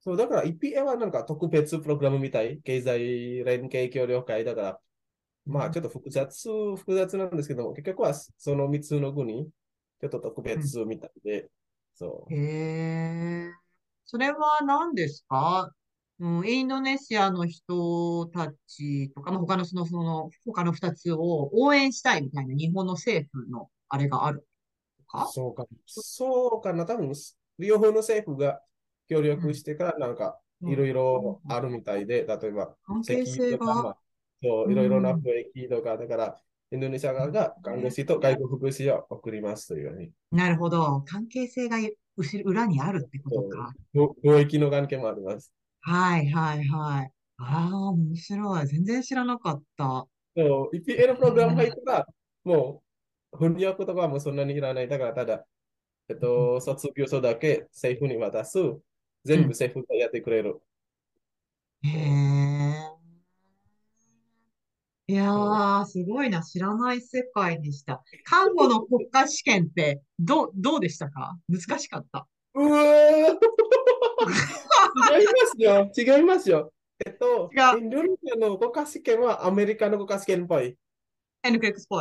[0.00, 2.60] そう、だから EPA はなんか特別プログラムみたい。
[2.62, 4.80] 経済連携協力会だから、
[5.46, 11.50] まあちょっと複雑、複雑なんですけど、結局はその3つの国、ちょっと特別みたいで、
[11.94, 12.34] そう。
[12.34, 13.50] へえ。
[14.04, 15.70] それは何ですか？
[16.20, 24.42] うん、インドネシアの人たちとか、まあ、他のその、その、他の二つを応援したいみたいな日本の政府のあれがあるの
[25.14, 25.66] かそうか。
[25.86, 26.86] そうかな。
[26.86, 27.12] 多分、
[27.58, 28.60] 両方の政府が
[29.08, 33.98] 協力してから、なんか、うんいろいろあるみたいで、例えば、関係性石油とか、
[34.42, 36.40] そう、いろいろな貿易とか、だから、
[36.72, 41.02] インドネシア側が看護師と外国福祉を送りますというように、なるほど。
[41.06, 41.76] 関係性が
[42.16, 43.72] 後ろ裏にあるってことか。
[43.94, 45.52] 貿貿易の関係もあります。
[45.80, 47.10] はいはいはい。
[47.38, 48.66] ああ、面白い。
[48.66, 50.06] 全然知らなかった。
[50.36, 52.06] そう、EPA のプログラム入ったら、
[52.44, 52.83] もう、
[53.38, 54.88] 翻訳とかはもうそんなにいらない。
[54.88, 55.46] だから、ただ、
[56.08, 58.58] えっと、卒業証だけ政府に渡す。
[59.24, 60.60] 全部政府がやってくれる。
[61.82, 61.94] へえ。
[65.06, 66.42] いやー、すごいな。
[66.42, 68.02] 知らない世界でした。
[68.24, 71.38] 看護の国家試験って、どう、どうでしたか？
[71.48, 72.26] 難しかった。
[72.54, 73.34] うわー
[75.18, 76.16] 違いますよ。
[76.16, 76.72] 違いますよ。
[77.04, 80.76] えっと、違うインドネシアの国家試験はアメリカの国家試験っぽい。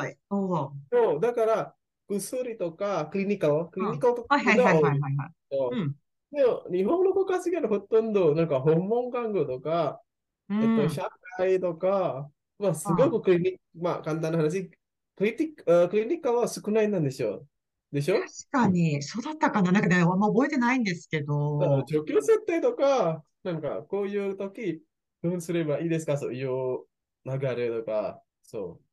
[0.07, 0.17] い。
[0.29, 1.75] おーそう、だから、
[2.07, 5.31] 薬とかクリニカル、クリニカルとかはいはいはいはいはいはい。
[5.51, 5.95] そううん。
[6.31, 10.01] でも日本の国家試験のほとんど、なんか訪問看護とか、
[10.49, 10.89] うえっと、ん。
[10.89, 12.29] 社会とか、
[12.59, 14.69] まあ、すごくクリニック、まあ、簡単な話、
[15.15, 17.47] クリティック、あクリニカルは少ないなんでしょう。
[17.91, 18.15] でしょ？
[18.15, 19.71] 確かに、そうだったかな？
[19.71, 21.83] なんかね、あんま覚えてないんですけど。
[21.87, 24.81] 状況設定とか、なんか、こういう時、
[25.21, 26.17] どうすればいいですか？
[26.17, 26.85] そういう
[27.25, 28.83] 流れとか、そう。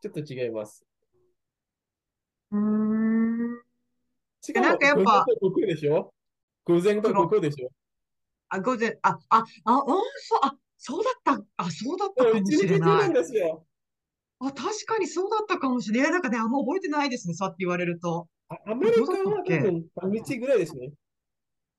[0.00, 0.84] ちょっと違います。
[2.52, 3.62] うーん。
[4.40, 6.12] しかも、なんかやっぱ偶然と国でしょ？
[6.66, 7.70] 偶然と国でしょ？
[8.50, 13.10] あ、午前、あ、あ、あ、うん、そう、あ、そうだった、あ、そうだったかもしれない。
[14.40, 16.10] あ、確かにそうだったかもしれない。
[16.12, 17.34] なんかね、あんま覚えてないですね。
[17.34, 18.28] そうやって言われると。
[18.48, 20.92] あアメリカは多分半日ぐらいですね。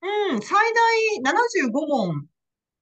[0.01, 2.27] うん、最大75問、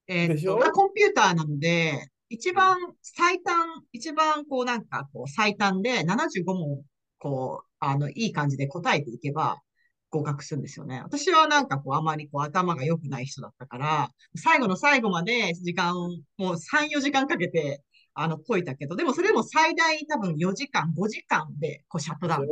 [0.08, 6.82] えーっと、コンピューターなので、一番最短、一番こうなんかこう最短で75問、
[7.20, 9.62] こう、あの、いい感じで答えていけば
[10.10, 11.02] 合格するんですよね。
[11.04, 15.96] 私はなんかこうあまりこう頭が良くない人だったから、最後の最後まで時間、
[16.38, 17.82] もう3、4時間かけて、
[18.14, 22.48] あの、解いたけど、でもそれでも最大多分4時間、5時間でこうシャットダウン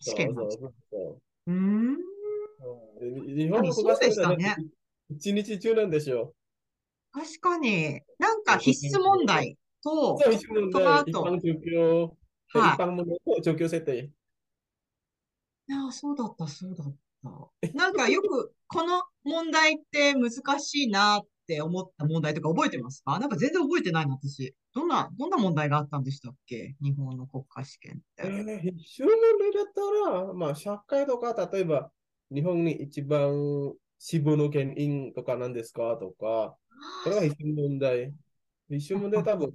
[0.00, 0.56] 試験なんで
[1.46, 1.96] うん。
[3.36, 4.56] 日本のそうでしたね。
[5.10, 6.34] 一日中なんでしょ
[7.12, 12.74] 確かに、なんか必須問題と、そう、一問その題、後一般状況、はい。
[12.74, 14.10] 一般問題と状況設定。
[15.68, 17.70] いやー、そうだった、そうだった。
[17.74, 23.18] なんかよく、この問題って難しいなって思った問題とか覚えてますか？
[23.18, 24.54] なんか全然覚えてないな、私。
[24.72, 26.76] どんな、どんな問題があったんでしたっけ？
[26.80, 28.22] 日本の国家試験って。
[28.22, 31.90] えー、必修問題だったら、まあ、社会とか、例えば、
[32.32, 35.96] 日本に一番死亡の原因とか何ですか？
[35.96, 36.56] とか、
[37.04, 38.14] これは必修問題。
[38.68, 39.54] 必修問題多分、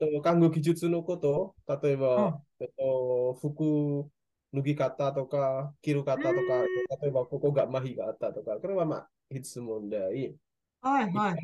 [0.00, 4.10] えっと看護技術のこと、例えば、えっと、服
[4.54, 6.64] 脱ぎ方とか、着る方とか、
[7.02, 10.36] 例えばここが麻痺があったとか、これはまあ必須問題。
[10.80, 11.42] はいはいはい。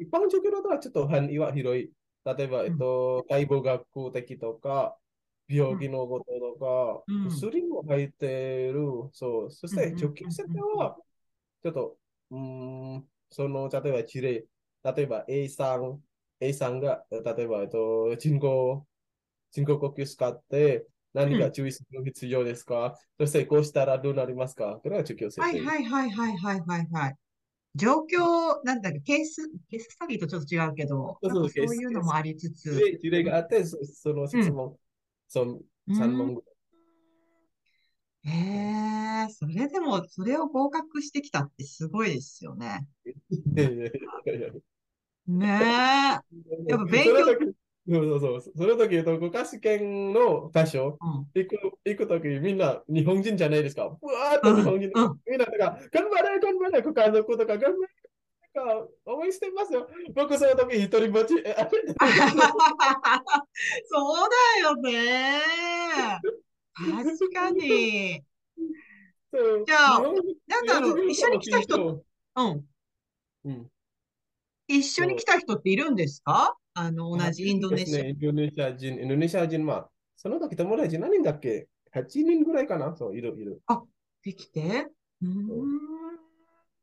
[0.00, 1.90] 一般状況だったらちょっと範囲は広い。
[2.24, 4.96] 例えば、えっと、解剖学的とか、
[5.48, 8.80] 病気のこととか、うん薬も入ってる。
[9.12, 9.50] そう。
[9.50, 10.96] そして、直近設定は、
[11.62, 11.98] ちょっと、
[12.30, 12.38] うー
[12.98, 14.44] ん、その、例えば事例、
[14.84, 16.00] 例えば A さん、
[16.40, 18.86] A さんが、例えば、えっと、人工、
[19.50, 24.78] 人工呼吸使って、何か注意する必要ですか、そして、こうしたらどうなりますか？
[24.82, 25.42] これは直近設定。
[25.42, 27.16] はいはいはいはいはいはいはい。
[27.74, 34.76] 状況、なんだっけ、ケース、ケーススタディとちょっと違うけど、そうそういうのもありつつ、事例があって、そその質問、
[35.28, 35.60] その
[35.94, 36.42] 3問ぐ
[38.24, 38.97] へえ、
[39.30, 42.86] それでも、それを合格してきたってすごいですよね。
[45.26, 46.18] ねえ。
[46.68, 47.54] やっぱ勉強その時
[47.90, 48.52] そうそうそう。
[48.54, 51.26] その時、えっと国家試験の場所、うん。
[51.34, 53.86] 行く、行く時みんな日本人じゃないですか。
[53.86, 57.88] うわーっと日本人、うんうんみんなとか、頑張れ、頑張れ、家族とか、頑張れ、
[58.54, 59.88] なんか応援してますよ。
[60.14, 61.44] 僕その時一人ぼっち、 そう
[64.28, 65.40] だよね。
[66.74, 68.22] 確かに。
[69.32, 70.02] じゃあ
[70.46, 72.04] なんだろう一緒に来た人人
[72.36, 72.64] うん。
[73.44, 73.70] うん。
[74.68, 76.56] 一緒に来た人っているんですか？
[76.74, 78.00] あの、同じインドネシア。
[78.00, 82.94] インドネシア人、インドネシア人、まあ、その時友達何人だっけ ?8 人ぐらいかな？
[82.96, 83.62] そう、いる、いる。
[84.22, 84.88] できて？
[85.22, 85.28] う。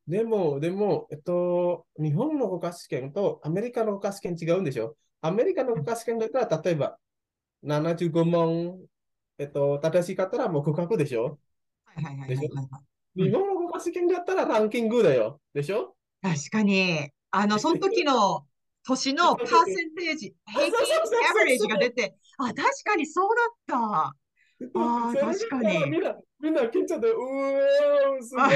[0.07, 4.95] でも、でも、えっと、日本の国家試験とアメリカの国家試験違うんでしょ？
[5.21, 6.97] アメリカの国家試験だったら、例えば、
[7.63, 8.79] 75問、
[9.37, 11.37] えっと、正しかったらもう合格でしょ？
[11.95, 12.49] はいはいはい
[13.15, 15.39] 日本の国家試験だったらランキングだよ。
[15.53, 15.95] でしょ？
[16.21, 18.45] 確かに、あの、その時の
[18.85, 20.73] 年のパーセンテージ、平均
[21.29, 23.29] アベレージが出て、あ、確かにそう
[23.67, 24.15] だった。
[24.75, 28.45] あーそれ確かにみんな、みんな緊張で、うー、すごい、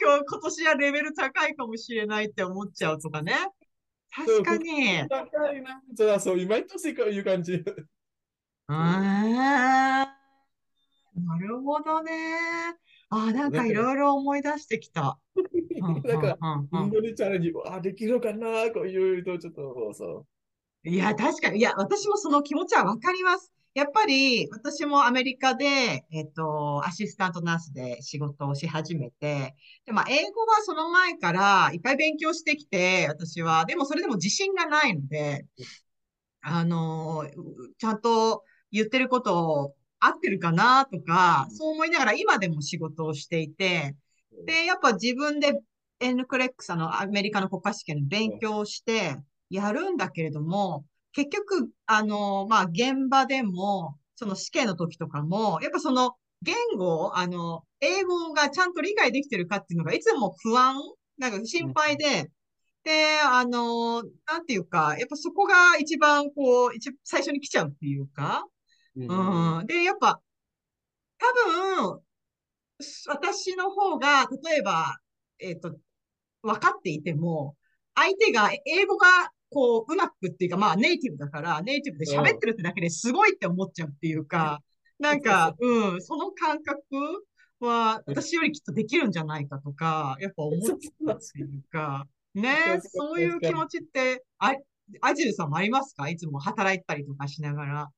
[0.00, 3.34] 今日、今年はレベル高いかもしれないって思っちゃうとかね。
[4.10, 5.08] 確かに。
[5.08, 5.82] 高いな。
[5.92, 7.64] じゃあ、そう、毎年こういう感じ。
[8.68, 10.25] あー
[11.16, 12.12] なるほどね。
[13.10, 15.18] あー、なんかいろいろ思い出してきた。
[15.80, 16.38] うんなんか、
[16.72, 20.26] インドにチャレンジ、あ、できるかな、こういうと、ちょっと、そ
[20.84, 21.58] いや、確かに。
[21.58, 23.52] いや、私もその気持ちはわかります。
[23.74, 35.44] やっぱり、私もアメリカで、えっと、アシスタントナースで仕事をし始めて、で、まあ、英語はその前からいっぱい勉強してきて、私は、でもそれでも自信がないので、
[36.42, 37.24] あの、
[37.78, 39.74] ちゃんと言ってること
[40.06, 43.96] 合ってるかなとか、そう思いながら今でも仕事をしていて、
[44.44, 45.60] で、やっぱ自分で
[46.00, 49.16] NCLEX、あの、アメリカの国家試験の勉強をして、
[49.50, 60.76] やるんだけれども、結局、あの、まあ、現場でも、その試験の時とかも、やっぱその言語、あの、英語がちゃんと理解できてるかっていうのがいつも不安、
[61.18, 62.30] なんか心配で、
[62.84, 68.46] で、あの、なんていうか、やっぱそこが一番こう、一最初に来ちゃうっていうか、
[68.96, 69.60] う。
[69.60, 69.66] うん。
[69.66, 70.20] で、やっぱ、
[71.18, 71.26] 多
[71.86, 72.00] 分、
[73.08, 74.98] 私の方が、例えば、
[75.38, 75.76] えっと、
[76.42, 77.56] 分かっていても、
[77.94, 79.08] 相手が英語が、
[79.50, 84.62] こう、うまくっていうか、まあ、ネイティブだから、ネイティブで喋ってるってだけですごいって思っちゃうっていうか、
[84.98, 86.78] なんか、うん、その感覚
[87.60, 90.74] は、私よりきっとできるんじゃないかとか、やっぱ思っちゃ
[91.12, 94.54] うっていうか、ね、そういう気持ちって、あ、
[95.00, 96.08] アジルさんもありますか？
[96.08, 97.88] いつも働いたりとかしながら。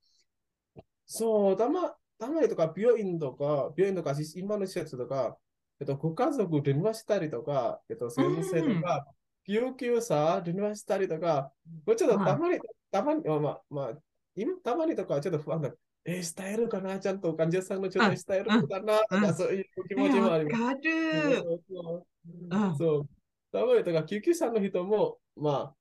[1.09, 5.39] そう、たま、たまにとか、病院とか、病院とか、し今の施設とか、
[5.81, 9.07] えっと、ご家族電話したりとか、えっと、先生とか、
[9.47, 11.51] 救急車電話したりとか、
[11.87, 12.59] もうちょっとたまに、
[12.91, 13.93] たまに、まあまあ、まあ、
[14.35, 15.73] 今、たまにとかちょっと不安だ。
[16.05, 20.63] えー、伝えるかなちゃんと患者さんのちょっと伝えるかなとか、そういう気持ちもあります。
[20.63, 21.61] わかる。
[22.79, 23.09] そう。
[23.51, 25.75] たまにとか、救急車の人も、まあ、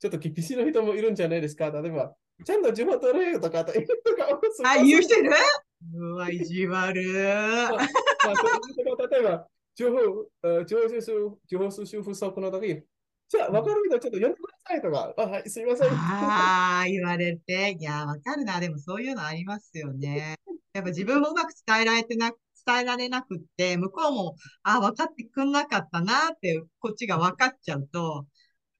[0.00, 1.70] ちょっと厳しいの人もいるんじゃないですか？
[1.70, 3.78] 例えば、ちゃんと情報取れよとか、とか、
[4.64, 5.30] あ、言う人いる
[5.94, 7.02] うわ、意地悪。
[7.04, 7.86] まあ、まあ
[8.34, 9.98] そう例えば、情報、
[10.44, 11.12] えー情報収集、
[11.46, 12.82] 情報収集不足の時、
[13.28, 15.90] じゃあ、わかる人ちょっと読んでくださいとか、あ、はい、すいません。
[15.90, 17.76] ああ、言われて。
[17.78, 18.58] いや、わかるな。
[18.58, 20.36] でもそういうのありますよね。
[20.72, 22.32] やっぱ自分もうまく伝えられてな、
[22.66, 28.26] 伝えられなくって、向こうも、あ、分かってくんなかったなって、こっちが分かっちゃうと、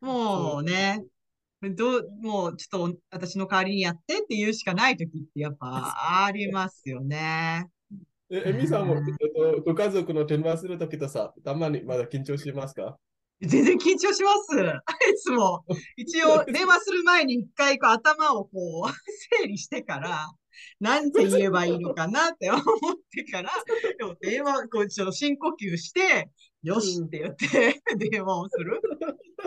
[0.00, 1.04] もうね、
[1.62, 7.66] どう、もうちょっと私の代わりにやってって言うしかない時ってやっぱありますよね。
[8.30, 9.02] え、エミさんも、えっ
[9.56, 12.96] と、ご家族の電話するときとさ、たまにまだ緊張しますか？
[13.42, 14.58] 全然緊張します。
[14.58, 15.64] いつも。
[15.96, 18.92] 一応、電話する前に一回こう頭をこう、
[19.38, 20.30] 整理してから、
[20.78, 22.62] なんて言えばいいのかなって思っ
[23.10, 23.50] てから、
[23.98, 26.30] でも電話、こう、ちょっと深呼吸して、
[26.62, 28.80] よしって言って、 電話をする。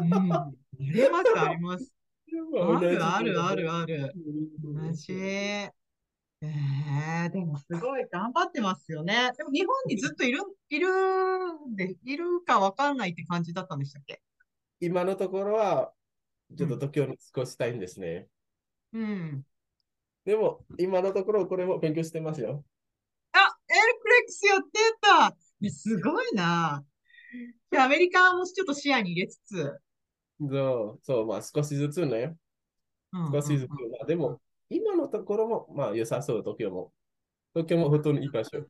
[0.03, 0.33] うん。
[0.33, 1.93] あります、あります。
[2.59, 4.15] ある、ある、ある、ある。
[4.63, 5.13] 同じ。
[5.13, 5.71] え
[7.25, 9.31] えでもすごい頑張ってますよね。
[9.37, 10.89] でも日本にずっといる、いる
[11.69, 14.21] んで、いるかわかんないって感じだったんでしたっけ？
[14.81, 15.93] 今のところは、
[16.57, 18.27] ちょっと時を過ごしたいんですね。
[18.91, 19.45] うん。
[20.25, 22.65] でも、今のところこれも勉強してますよ。
[23.31, 23.37] あ、
[23.69, 25.35] エルクレックスやってた
[25.69, 26.83] すごいな。
[27.77, 29.79] アメリカもちょっと視野に入れつつ。
[30.49, 32.35] そう、そう、まあ少しずつね。
[33.11, 33.69] うん少しずつ。
[33.69, 36.91] うんまあでも、今のところも、まあ良さそう、東京も。
[37.53, 38.65] 東京も本当にいい場所。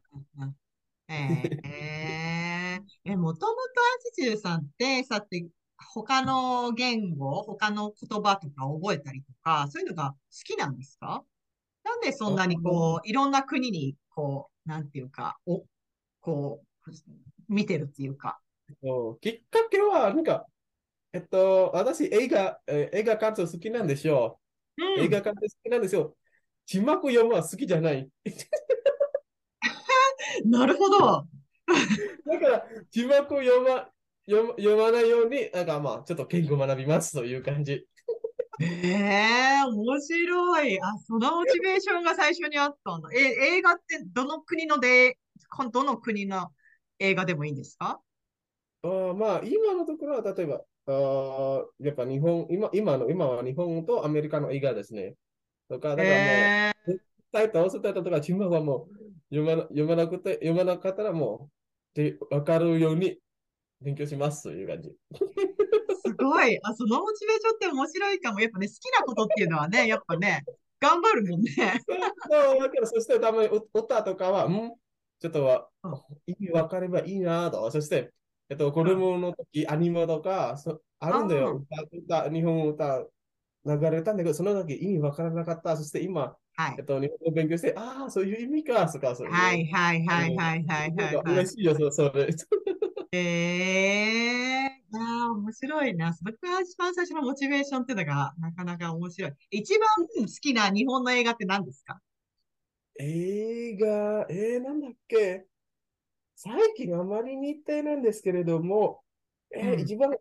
[1.08, 5.48] えええ、もともとアジジュさんって、さて、
[5.94, 11.24] 他の言語、他の言葉とか覚えたりとか、そういうのが好きなんですか？
[11.84, 15.66] なんでそんなにこう、いろんな国に、こう、なんていうか、お、
[16.22, 16.92] こう、
[17.50, 18.40] 見てるっていうか。
[19.20, 20.46] きっかけは、なんか、
[21.14, 24.40] えっと、私、映画、えー映画鑑賞好きなんですよ。
[24.78, 26.16] うん映画鑑賞好きなんですよ。
[26.66, 28.10] 字幕読むは好きじゃない。
[30.46, 31.28] なるほど。
[32.26, 33.90] だから、字幕読ま、
[34.26, 37.86] 読ま読まないように、なんかまあ、ちょっと言語学びますという感じ。
[38.62, 40.80] ええ面白い。
[40.82, 43.10] あ、そのモチベーションが最初にあったんだ。
[43.14, 45.18] え、映画ってどの国ので、
[45.50, 46.52] こどの国の
[47.00, 48.00] 映画でもいいんですか？
[48.84, 55.16] あーまあ、今のところは、例えば、あーやっぱ日本、今、今の、今は日本とアメリカの映画ですね。
[55.70, 56.98] とか、だからもう、ええ
[57.32, 61.50] タイトル、タイトルとか、今はもう読まな、読まなくて、読まなかったらも
[61.96, 63.18] う、で、わかるように
[63.82, 64.92] 勉強しますという感じ。
[66.06, 66.60] すごい。
[66.64, 68.40] あ、そのモチベーションって面白いかも。
[68.40, 70.44] やっぱね、好きなことっていうのはね、やっぱね、
[70.80, 71.52] 頑張るもんね。
[71.90, 74.72] そう、だから、そしてたまにう歌とかは、ん
[75.20, 75.94] ちょっとはうん
[76.28, 77.72] 意味わかればいいなと。
[77.72, 78.12] そして、
[78.50, 81.66] えっと、子供の時、アニメとか、そあるんだよ。
[81.98, 83.08] 歌、歌、日本歌
[83.66, 85.78] 流れたんだけど、その時意味わからなかった。
[85.78, 86.86] そして今、はいえっ。
[86.86, 89.34] と、日本語勉強して、ああ、そういう意味か、とか、そういう。
[89.34, 91.34] はいはいはいはいはいはいはい。
[91.36, 92.28] 嬉しいよ、そそれ。
[93.14, 93.20] え
[94.66, 96.14] えああ、面白いな。
[96.14, 99.34] それが一番最初のモチベーションっていうのが、なかなか面白い。
[99.52, 102.00] 一番好きな日本の映画って何ですか？
[103.00, 105.46] 映画、えー、なんだっけ？
[106.36, 109.02] 最近あまり見てないんですけれども、
[109.56, 109.80] えーうん。
[109.80, 110.12] 一番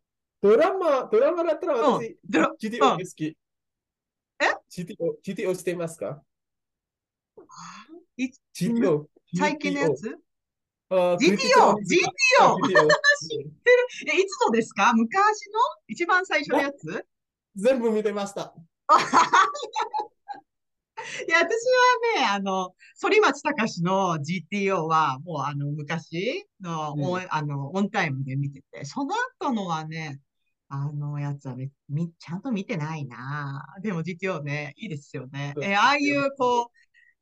[0.40, 2.42] ドラマ、ドラマだったら私、うん。
[2.60, 3.36] GTO 好き。
[4.40, 6.22] え ?GTO、GTO してますか？
[8.16, 9.06] い ?GTO。
[9.36, 10.18] 最近のやつ？
[10.90, 14.92] あー GTO クリティカル GTO あ GTO 知ってるえ、いつのですか？
[14.94, 15.14] 昔
[15.50, 15.58] の？
[15.88, 17.06] 一番最初のやつ？
[17.56, 18.54] 全部見てました。
[21.28, 21.42] いや、私
[22.16, 30.20] はね、あの、反町隆史の GTO は、もうあの、昔の、うんオンあの、オンタイムで見てて、その後のはね、
[30.68, 33.64] あのやつはみ、み、ちゃんと見てないな。
[33.82, 35.55] でも GTO ね、いいですよね。
[35.62, 36.70] え、ああいう、こ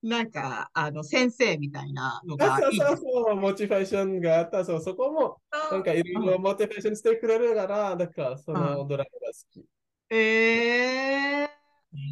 [0.03, 4.64] う、なんか、あの、先生みたいなのがいいそうそう、モチベーションがあった。
[4.64, 9.66] そう、そこも、なんかいろいろモチベーションしてくれるから、だからそのドラマが好き。
[10.11, 11.60] ええ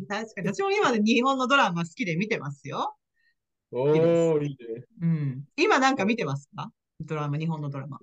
[0.09, 0.49] 確かに。
[0.49, 2.97] 私も今で日本のドラマ好きで見てますよ。
[3.71, 4.85] おー、いいね。
[5.03, 5.45] うん。
[5.57, 6.71] 今なんか見てますか？
[7.01, 8.01] ドラマ、日本のドラマ。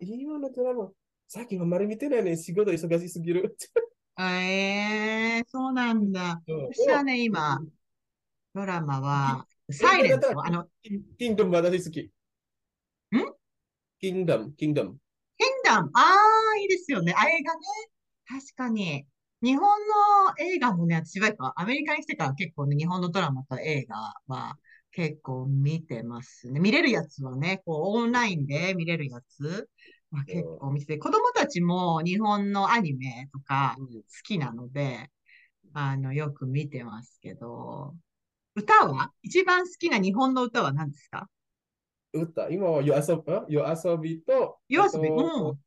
[0.00, 0.90] 今のドラマ、
[1.26, 2.36] 最近あんまり見てないね。
[2.36, 3.56] 仕事忙しすぎる。
[4.18, 6.40] ええそうなんだ。
[6.46, 7.60] うん私はね、今、
[8.54, 10.68] ドラマは、サイレント、あの、
[11.18, 12.02] キングダム私好き。
[12.02, 12.10] ん？
[13.98, 14.96] キングダム、キングダム。
[15.38, 15.90] キングダム？
[15.94, 17.14] ああ、いいですよね。
[17.16, 17.60] あ、映画ね。
[18.28, 19.06] 確かに。
[19.44, 24.56] 日本の映画もね、私はやっぱアメリカに来てから結構ね、日本のドラマと映画は
[24.90, 26.60] 結構見てますね。
[26.60, 29.68] 見れるやつはね、こうオンラインで見れるやつ。
[30.10, 33.84] は結構見てて、子供たちも日本のアニメとか好
[34.22, 35.10] きなので、
[35.74, 37.94] あの、よく見てますけど、
[38.54, 39.10] 歌は？
[39.22, 41.28] 一番好きな日本の歌は何ですか？
[42.12, 45.08] 歌、今は夜遊び、ん夜遊びと、夜遊び？
[45.08, 45.58] うん。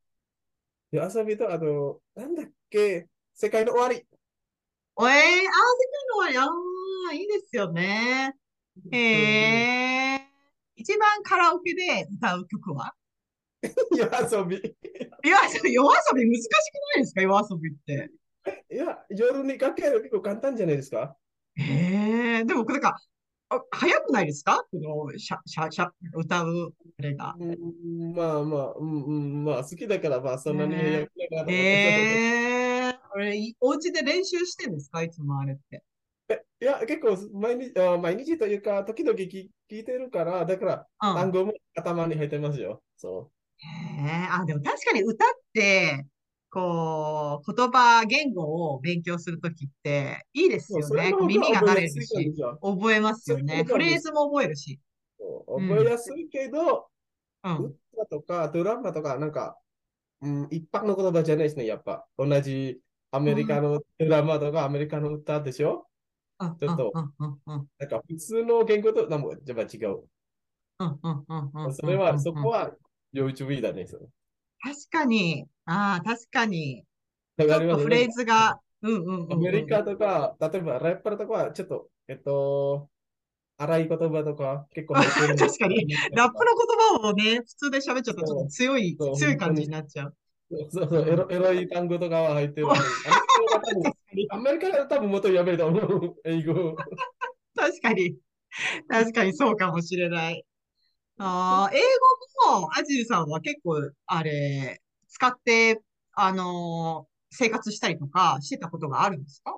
[0.91, 3.07] 夜遊びと、あと、なんだっけ、
[3.39, 3.97] 世界の終わり。
[3.97, 5.45] えー、あー、世界
[6.09, 8.33] の終わり、あー、いいですよね。
[8.91, 10.21] へえ。
[10.75, 12.95] 一番カラオケで歌う曲は？
[13.95, 14.55] 夜遊び。
[15.23, 16.51] 夜遊び、夜遊び難しく
[16.95, 17.21] ないですか？
[17.21, 18.09] 夜遊びって。
[18.73, 21.15] いや、夜にかける結構簡単じゃないですか？
[21.57, 22.43] へえ。
[22.43, 22.99] でも、なんか、
[23.49, 24.65] あ、早くないですか？
[24.71, 27.35] この、しゃ、しゃ、しゃ、歌う、あれが。
[27.39, 32.66] うん、まあまあ、うん、うん、まあ好きだから、まあそんなにねやりながらへえ。
[33.18, 35.01] あれ、いお家で練習してんですか？
[35.01, 35.84] いつもあれって。
[36.59, 41.15] いや、結構毎日、あ毎日というか、時々聞聞いてるから、だから、うん。
[41.15, 42.82] 単語も頭に入ってますよ。
[42.95, 43.68] そへ
[44.05, 44.28] え。
[44.30, 46.05] あ、でも確かに歌って、
[46.49, 50.80] こう、言葉、言語を勉強するときって、いいですう。
[50.80, 51.13] よね。
[51.20, 53.63] 耳が慣れるし覚えますよね。
[53.68, 54.80] フレーズも覚えるし。
[55.20, 56.88] 覚えやすいけど、
[57.43, 57.76] うん。
[57.93, 59.57] 歌とかドラマとか、なんか、
[60.22, 62.07] うん、一般の言葉じゃないですね、やっぱ。
[62.18, 62.80] 同じ
[63.18, 65.86] アメリカのドラマとかアメリカの歌でしょ？
[66.39, 70.03] うんちょっとなんか普通の言語となんもやっぱ違う。
[70.80, 72.72] うんうんうんうんうんそれは、そこは
[73.11, 73.86] 要注意だね。
[73.86, 74.05] 確
[74.91, 75.45] かに。
[75.65, 76.84] ああ、確かに。
[77.39, 79.34] ちょっとフレーズが、うんうんうんうん。
[79.34, 82.89] アメリカとか、例えばラッパーとかはちょっと、えっと、
[83.57, 85.88] 荒い言葉とか結構 確かに。
[86.11, 86.45] ラップの
[86.99, 90.15] 言葉をね、普通で喋っちゃうとちょっと強い強い感じになっちゃう。
[90.50, 92.68] そうそう、エロエロい単語とかは入ってる。
[94.30, 96.16] アメリカは多分もっとやべえと思う。
[96.24, 96.76] 英語。
[97.56, 98.16] 確かに。
[98.88, 100.43] 確かにそうかもしれない。
[101.18, 101.80] ああ、英
[102.50, 105.82] 語も、アジルさんは結構、あれ、使って、
[106.14, 109.58] あのー生活したりとかしてたことがあるんですか？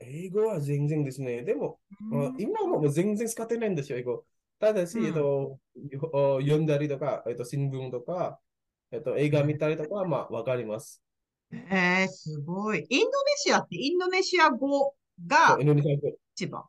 [0.00, 1.42] 英語は全然ですね。
[1.42, 1.80] でも、
[2.12, 4.26] うんあ今ももう全然使ってないんですよ、英語。
[4.60, 5.58] ただし、うんえっと、
[5.90, 8.38] よ読んだりとか、えっと、新聞とか、
[8.94, 11.02] えっと、映画見たりとかは、まあ、わかります。
[11.50, 12.86] えー、すごい。
[12.88, 14.94] インドネシアってインドネシア語
[15.26, 15.58] が。
[16.36, 16.62] 一番。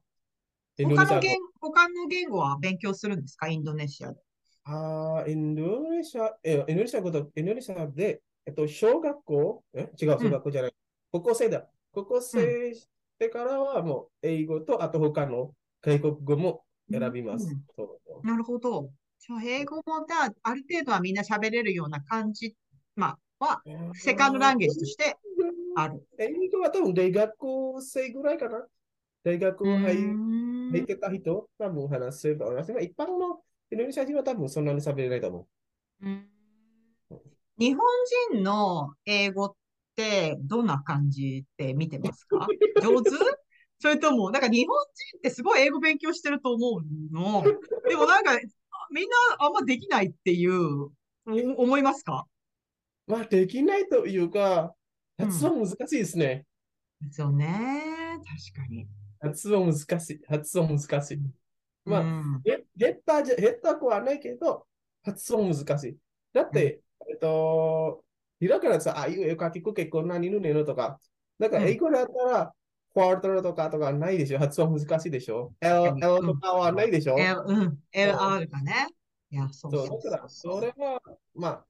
[0.75, 3.47] 他の言、他の言語は勉強するんですか？
[3.47, 4.17] インドネシアで。
[4.63, 10.71] ああ、インドネシア、え、インドネシア語と、インドネシアで、えっと、小学校、え、違う、小学校じゃない。
[11.11, 11.67] 高校生だ。
[11.93, 17.47] 高校生してからはもう英語と、あと他の外国語も選びます。
[17.47, 18.89] うんそうなるほど。
[19.43, 22.55] 英語もだ、ある程度はみんな喋れるような感じ、
[22.95, 23.61] まあ、は、
[23.93, 25.17] セカンドランゲージとして
[25.75, 26.07] ある。
[26.17, 27.35] 英語は多分大学
[27.81, 28.65] 生ぐらいかな。
[29.23, 29.95] 大学う入
[30.71, 35.47] 入ってた人、多分話せると思いますが、一般のインドネシア人は多分そんなに喋れないと思
[36.01, 36.29] うん
[37.57, 37.81] 日本
[38.31, 39.53] 人の英語っ
[39.95, 42.47] てどんな感じって見てますか？
[42.83, 43.11] 上手？
[43.79, 47.43] それとも、なんか日本人ってすごい英語勉強してると思うの？
[47.87, 48.37] でもなんか、
[48.95, 50.85] みんなあんまできないっていう、
[51.27, 52.25] お思いますか？
[53.09, 53.11] う。
[53.11, 54.73] まあ、できないというか、
[55.19, 56.45] うん発音難しいですね。
[57.11, 57.83] そうね。
[58.53, 58.87] 確かに。
[59.19, 60.21] 発音難しい。
[60.27, 61.19] 発音難しい。
[61.83, 62.63] まあ、うんへ
[63.03, 64.65] 下手じゃ、下手くはないけど、
[65.03, 65.97] 発音難しい。
[66.33, 68.03] だって、えっと、
[68.39, 70.99] ひらがなでさ、あいうえおかきくけこんなにぬねのとか、
[71.37, 72.53] なんかうん英語だったら、
[72.95, 74.39] クワーターとかとかないでしょ？
[74.39, 75.97] 発音難しいでしょ ?L、うん。
[75.97, 77.79] L とかはないでしょ？L、うん。
[77.91, 78.87] LR かね。
[79.29, 79.71] いや、そう。
[79.71, 81.01] そう、だから、それは、
[81.35, 81.65] まあ、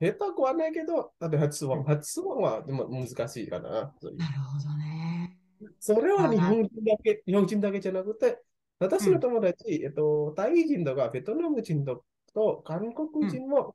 [0.00, 3.70] 下手くはないけど、だって発音、発音はでも難しいかな。
[3.70, 5.38] なるほどね。
[5.78, 8.38] それは日本人だけ、日本人だけじゃなくて、
[8.78, 12.04] 私の友達、えっと、タイ人とかベトナム人と
[12.34, 13.74] と韓国人も、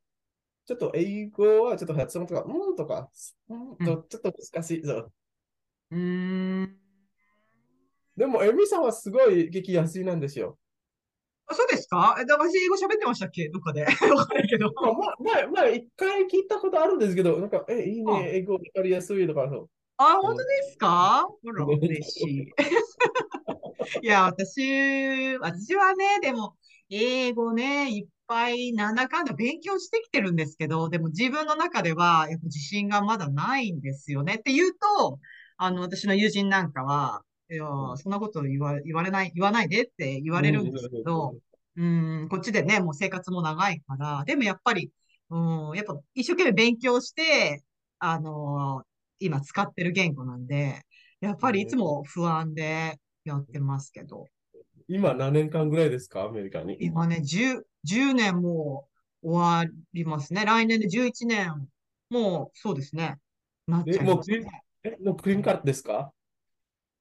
[0.68, 3.10] ちょっと英語はちょっと発音とか、うんとか、
[3.50, 4.84] うんとちょっと難しい。
[4.86, 5.12] そう
[5.92, 6.78] うーん。
[8.18, 10.58] でも、エミさんはすごい激安いなんですよ。
[11.48, 12.18] あそうですか？
[12.20, 13.50] え、だ私英語喋ってましたっけ？
[13.50, 13.84] どっかで。
[14.16, 14.72] わかんないけど。
[14.82, 19.70] まあ、まあ、まあ、まあ一回聞いたことあるんですけど、なんか、え、いいあね、英語わかりやすいとか、そう。
[19.98, 21.28] あ、本当ですか？
[21.44, 22.54] ほら、うん嬉しい。
[24.02, 26.56] いや、私、私はね、でも、
[26.90, 34.36] 英語ね、いっぱい、なんだかんだ勉強してきてるんですけど、でも自分の中では、やっぱ自信がまだないんですよね。
[34.36, 35.20] って言うと、
[35.58, 37.66] あの、私の友人なんかは、いや、
[37.98, 41.36] そんなこと言わ、言われない、言わないでって言われるんですけど、
[41.78, 44.92] うん、こっちでね、もう生活も長いから、でもやっぱり、
[45.30, 45.38] う
[45.74, 47.64] ん、やっぱ一生懸命勉強して、
[48.00, 48.84] あの
[49.20, 50.82] 今使ってる言語なんで、
[51.22, 54.26] やっぱりいつも不安でやってますけど、
[54.88, 56.78] 今何年間ぐらいですか、アメリカに。
[56.80, 58.88] 今ね、10、10年も
[59.24, 60.46] う終わりますね。
[60.46, 61.68] 来年で11年、
[62.10, 63.18] もうそうですね。
[63.68, 64.46] なっちゃいますね。
[64.86, 66.14] え、もうグリーンカードですか？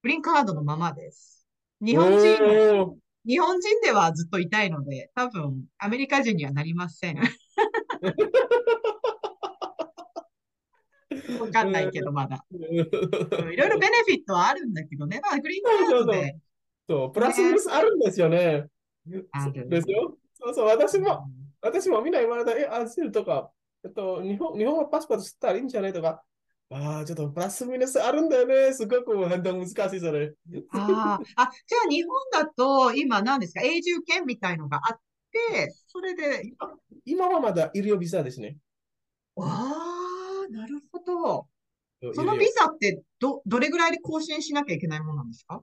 [0.02, 1.46] グリーンカードのままです。
[1.82, 7.18] 日本人、日本人ではずっといたいので、多分アメリカ人にはなりません。
[11.40, 12.42] わかんないけど、まだ。
[12.50, 12.76] うんい
[13.56, 15.20] ろいろベネフィットはあるんだけどね。
[15.22, 16.38] まあ、グリーンカードで。
[16.88, 18.66] そう、プラスミナスあるんですよね。
[19.32, 20.16] あるですよ。
[20.34, 21.28] そうそう、私も、
[21.60, 23.50] 私もみんな言われた、え、アジルとか、
[23.84, 26.22] えっと、日本、日本はパスポートしたらいいんじゃないとか、
[26.70, 28.72] ああ、ちょっとプラスミナスあるんだよね。
[28.72, 30.32] すごく判断難しい、それ。
[30.70, 33.60] あーあ、じゃあ日本だと今何ですか？
[33.62, 34.98] 永住権みたいのがあっ
[35.30, 36.42] て、それで、
[37.04, 38.56] 今はまだ医療ビザですね。
[39.36, 41.46] ああ、なるほど。
[42.00, 45.60] 医その療ビザってど、どれぐらいで更新しなきゃいけないものなんですか？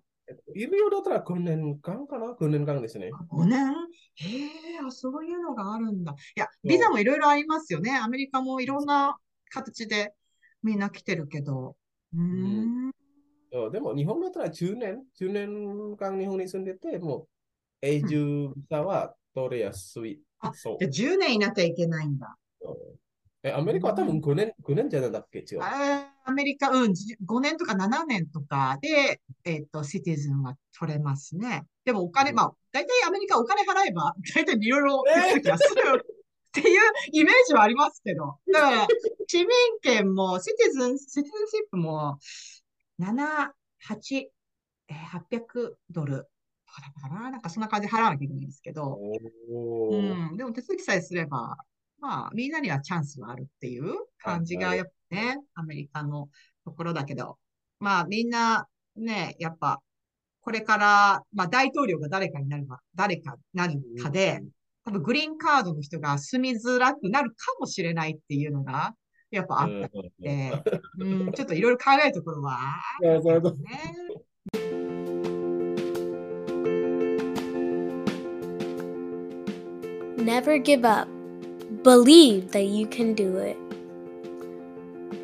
[0.56, 3.10] 医療だったら9年間かな ?9 年間ですね。
[3.30, 3.74] ?5 年？
[4.16, 4.28] へ
[4.76, 6.14] え、あ、そういうのがあるんだ。
[6.14, 7.98] いや、ビザもいろいろありますよね。
[7.98, 9.18] アメリカもいろんな
[9.50, 10.14] 形で
[10.64, 11.76] みんな来てるけど。
[12.14, 12.92] うーん。
[13.52, 17.28] そうでも日本だったら10年、10年間日本に住んでて、も
[17.82, 20.22] う永住ビザは取れやすい。
[20.40, 22.38] あそうじゃあ10年いなきゃいけないんだ。
[23.44, 25.40] え、アメリカは多分5年、5年じゃなかったっけ？
[25.40, 25.62] 違う。
[25.64, 31.66] アメリカ、うん、じ5年とか7年とかで、えっと、シティズンは取れますね。
[31.84, 36.06] でもお金、うんまあ、大体アメリカお金払えば、大体いろいろ手続きはする
[36.60, 36.82] っていう
[37.14, 38.38] イメージはありますけど。
[38.54, 38.88] だから、
[39.28, 39.48] 市民
[39.82, 42.20] 権も、シティズン、シティズンシップも、
[43.00, 43.54] 7、
[43.88, 44.30] 8、
[44.88, 46.28] えー800ドル
[46.80, 48.98] だかななんかそんな感じで払わなきゃいけないんですけど、
[49.50, 51.58] おうーん、でも手続きさえすれば、
[52.00, 56.30] まあ、みんなにはチャンスはあるっていう感じが、やっぱね、アメリカの
[56.64, 57.38] ところだけど、
[57.80, 59.82] まあ、みんなね、やっぱ、
[60.42, 64.42] これから、まあ、大統領が誰かになるか、誰かなるかで、
[64.86, 68.94] 多分グリーンカードの人が住みづらくなるかもしれないっていうのが、
[69.30, 70.64] やっぱあったので、
[71.00, 72.60] うん、ちょっといろいろ考えるところは
[73.02, 73.22] ね。
[80.18, 81.22] Never give up.
[81.84, 83.58] believe that you can do it.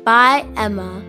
[0.04, 1.02] By Emma.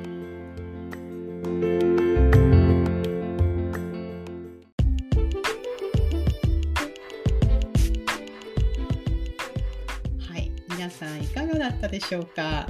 [11.19, 12.67] んいかがだったでしょうか？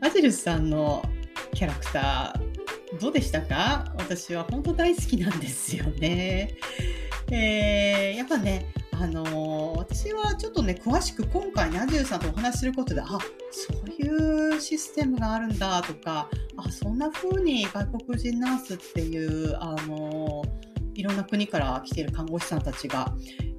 [0.00, 1.04] アジルさんの
[1.52, 3.92] キャラクターどうでしたか？
[3.98, 6.56] 私は本当大好きなんですよね。
[7.30, 13.06] えー、やっぱね、あのー私はちょっとね、詳しく今回ね、アジルさんとお話しすることで、あ、
[13.50, 23.14] そういうシステムがあるんだとか、あ、そんな風に外国人ナースっていう、あのーいろんな国から来ている看護師さんたちが、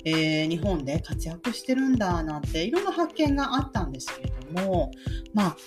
[0.06, 4.92] えー日本で活躍してるんだなんていろんな発見があったんですけれども、
[5.34, 5.58] まあ、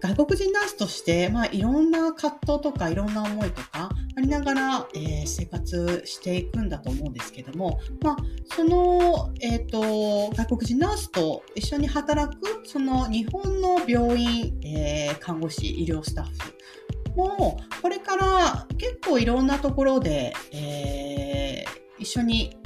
[0.00, 8.16] 外国人ナースとして、まあ、いろんな葛藤とかいろんな思いとかありながら、えー生活していくんだと思うんですけども、まあ、
[8.54, 22.56] その、えー、と外国人ナースと一緒に働くその日本の病院、えー看護師医療スタッフもこれから結構いろんなところで、えー一緒に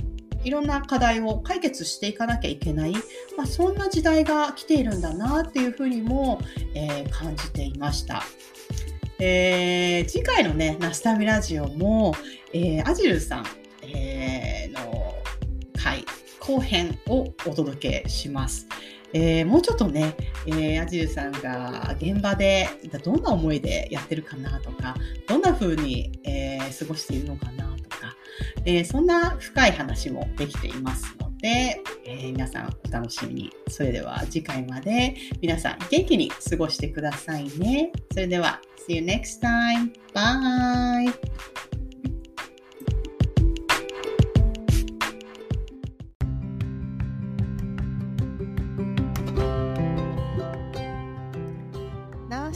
[0.46, 2.92] いろんな課題を解決していかなきゃいけない、
[3.36, 6.40] まあ、そんな時代が来ているんだなっていうふうにも、
[6.74, 8.22] えー感じていました。
[9.18, 12.14] えー次回のね、ナスタミラジオも、
[12.52, 13.46] えーアジルさん、
[13.82, 15.14] えーの
[15.76, 16.04] 回
[16.38, 18.68] 後編をお届けします。
[19.12, 20.14] えーもうちょっとね、
[20.46, 22.68] えーアジルさんが現場で
[23.02, 24.94] どんな思いでやってるかなとか、
[25.26, 27.75] どんな風に、えー過ごしているのかなとか、
[28.64, 33.52] えーそんな深い話もできていますので、えー皆さんお楽しみに。
[33.68, 37.92] それでは次回まで皆さん元気に過ごしてくださいね。
[38.12, 39.92] それでは、See you next time.
[40.14, 41.75] Bye!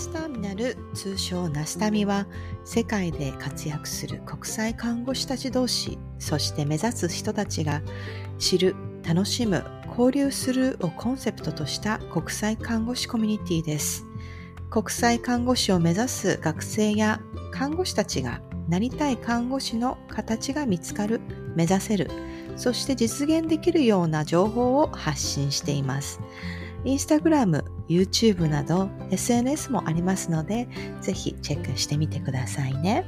[0.00, 2.26] スターミナル通称ナスタミは
[2.64, 7.82] 世界で活躍する国際看護師たち同士そして目指す人たちが
[8.38, 8.74] 知る
[9.06, 14.06] 楽しむ交流するをコンセプトとした国際看護師コミュニティです。
[14.70, 17.20] 国際看護師を目指す学生や
[17.50, 18.40] 看護師たちが
[18.70, 21.20] なりたい看護師の形が見つかる
[21.56, 22.10] 目指せる
[22.56, 26.20] そして実現できるような情報を発信しています。
[26.84, 30.68] インスタグラム、YouTube など SNS もありますので、
[31.00, 33.04] ぜひチェックしてみてくださいね。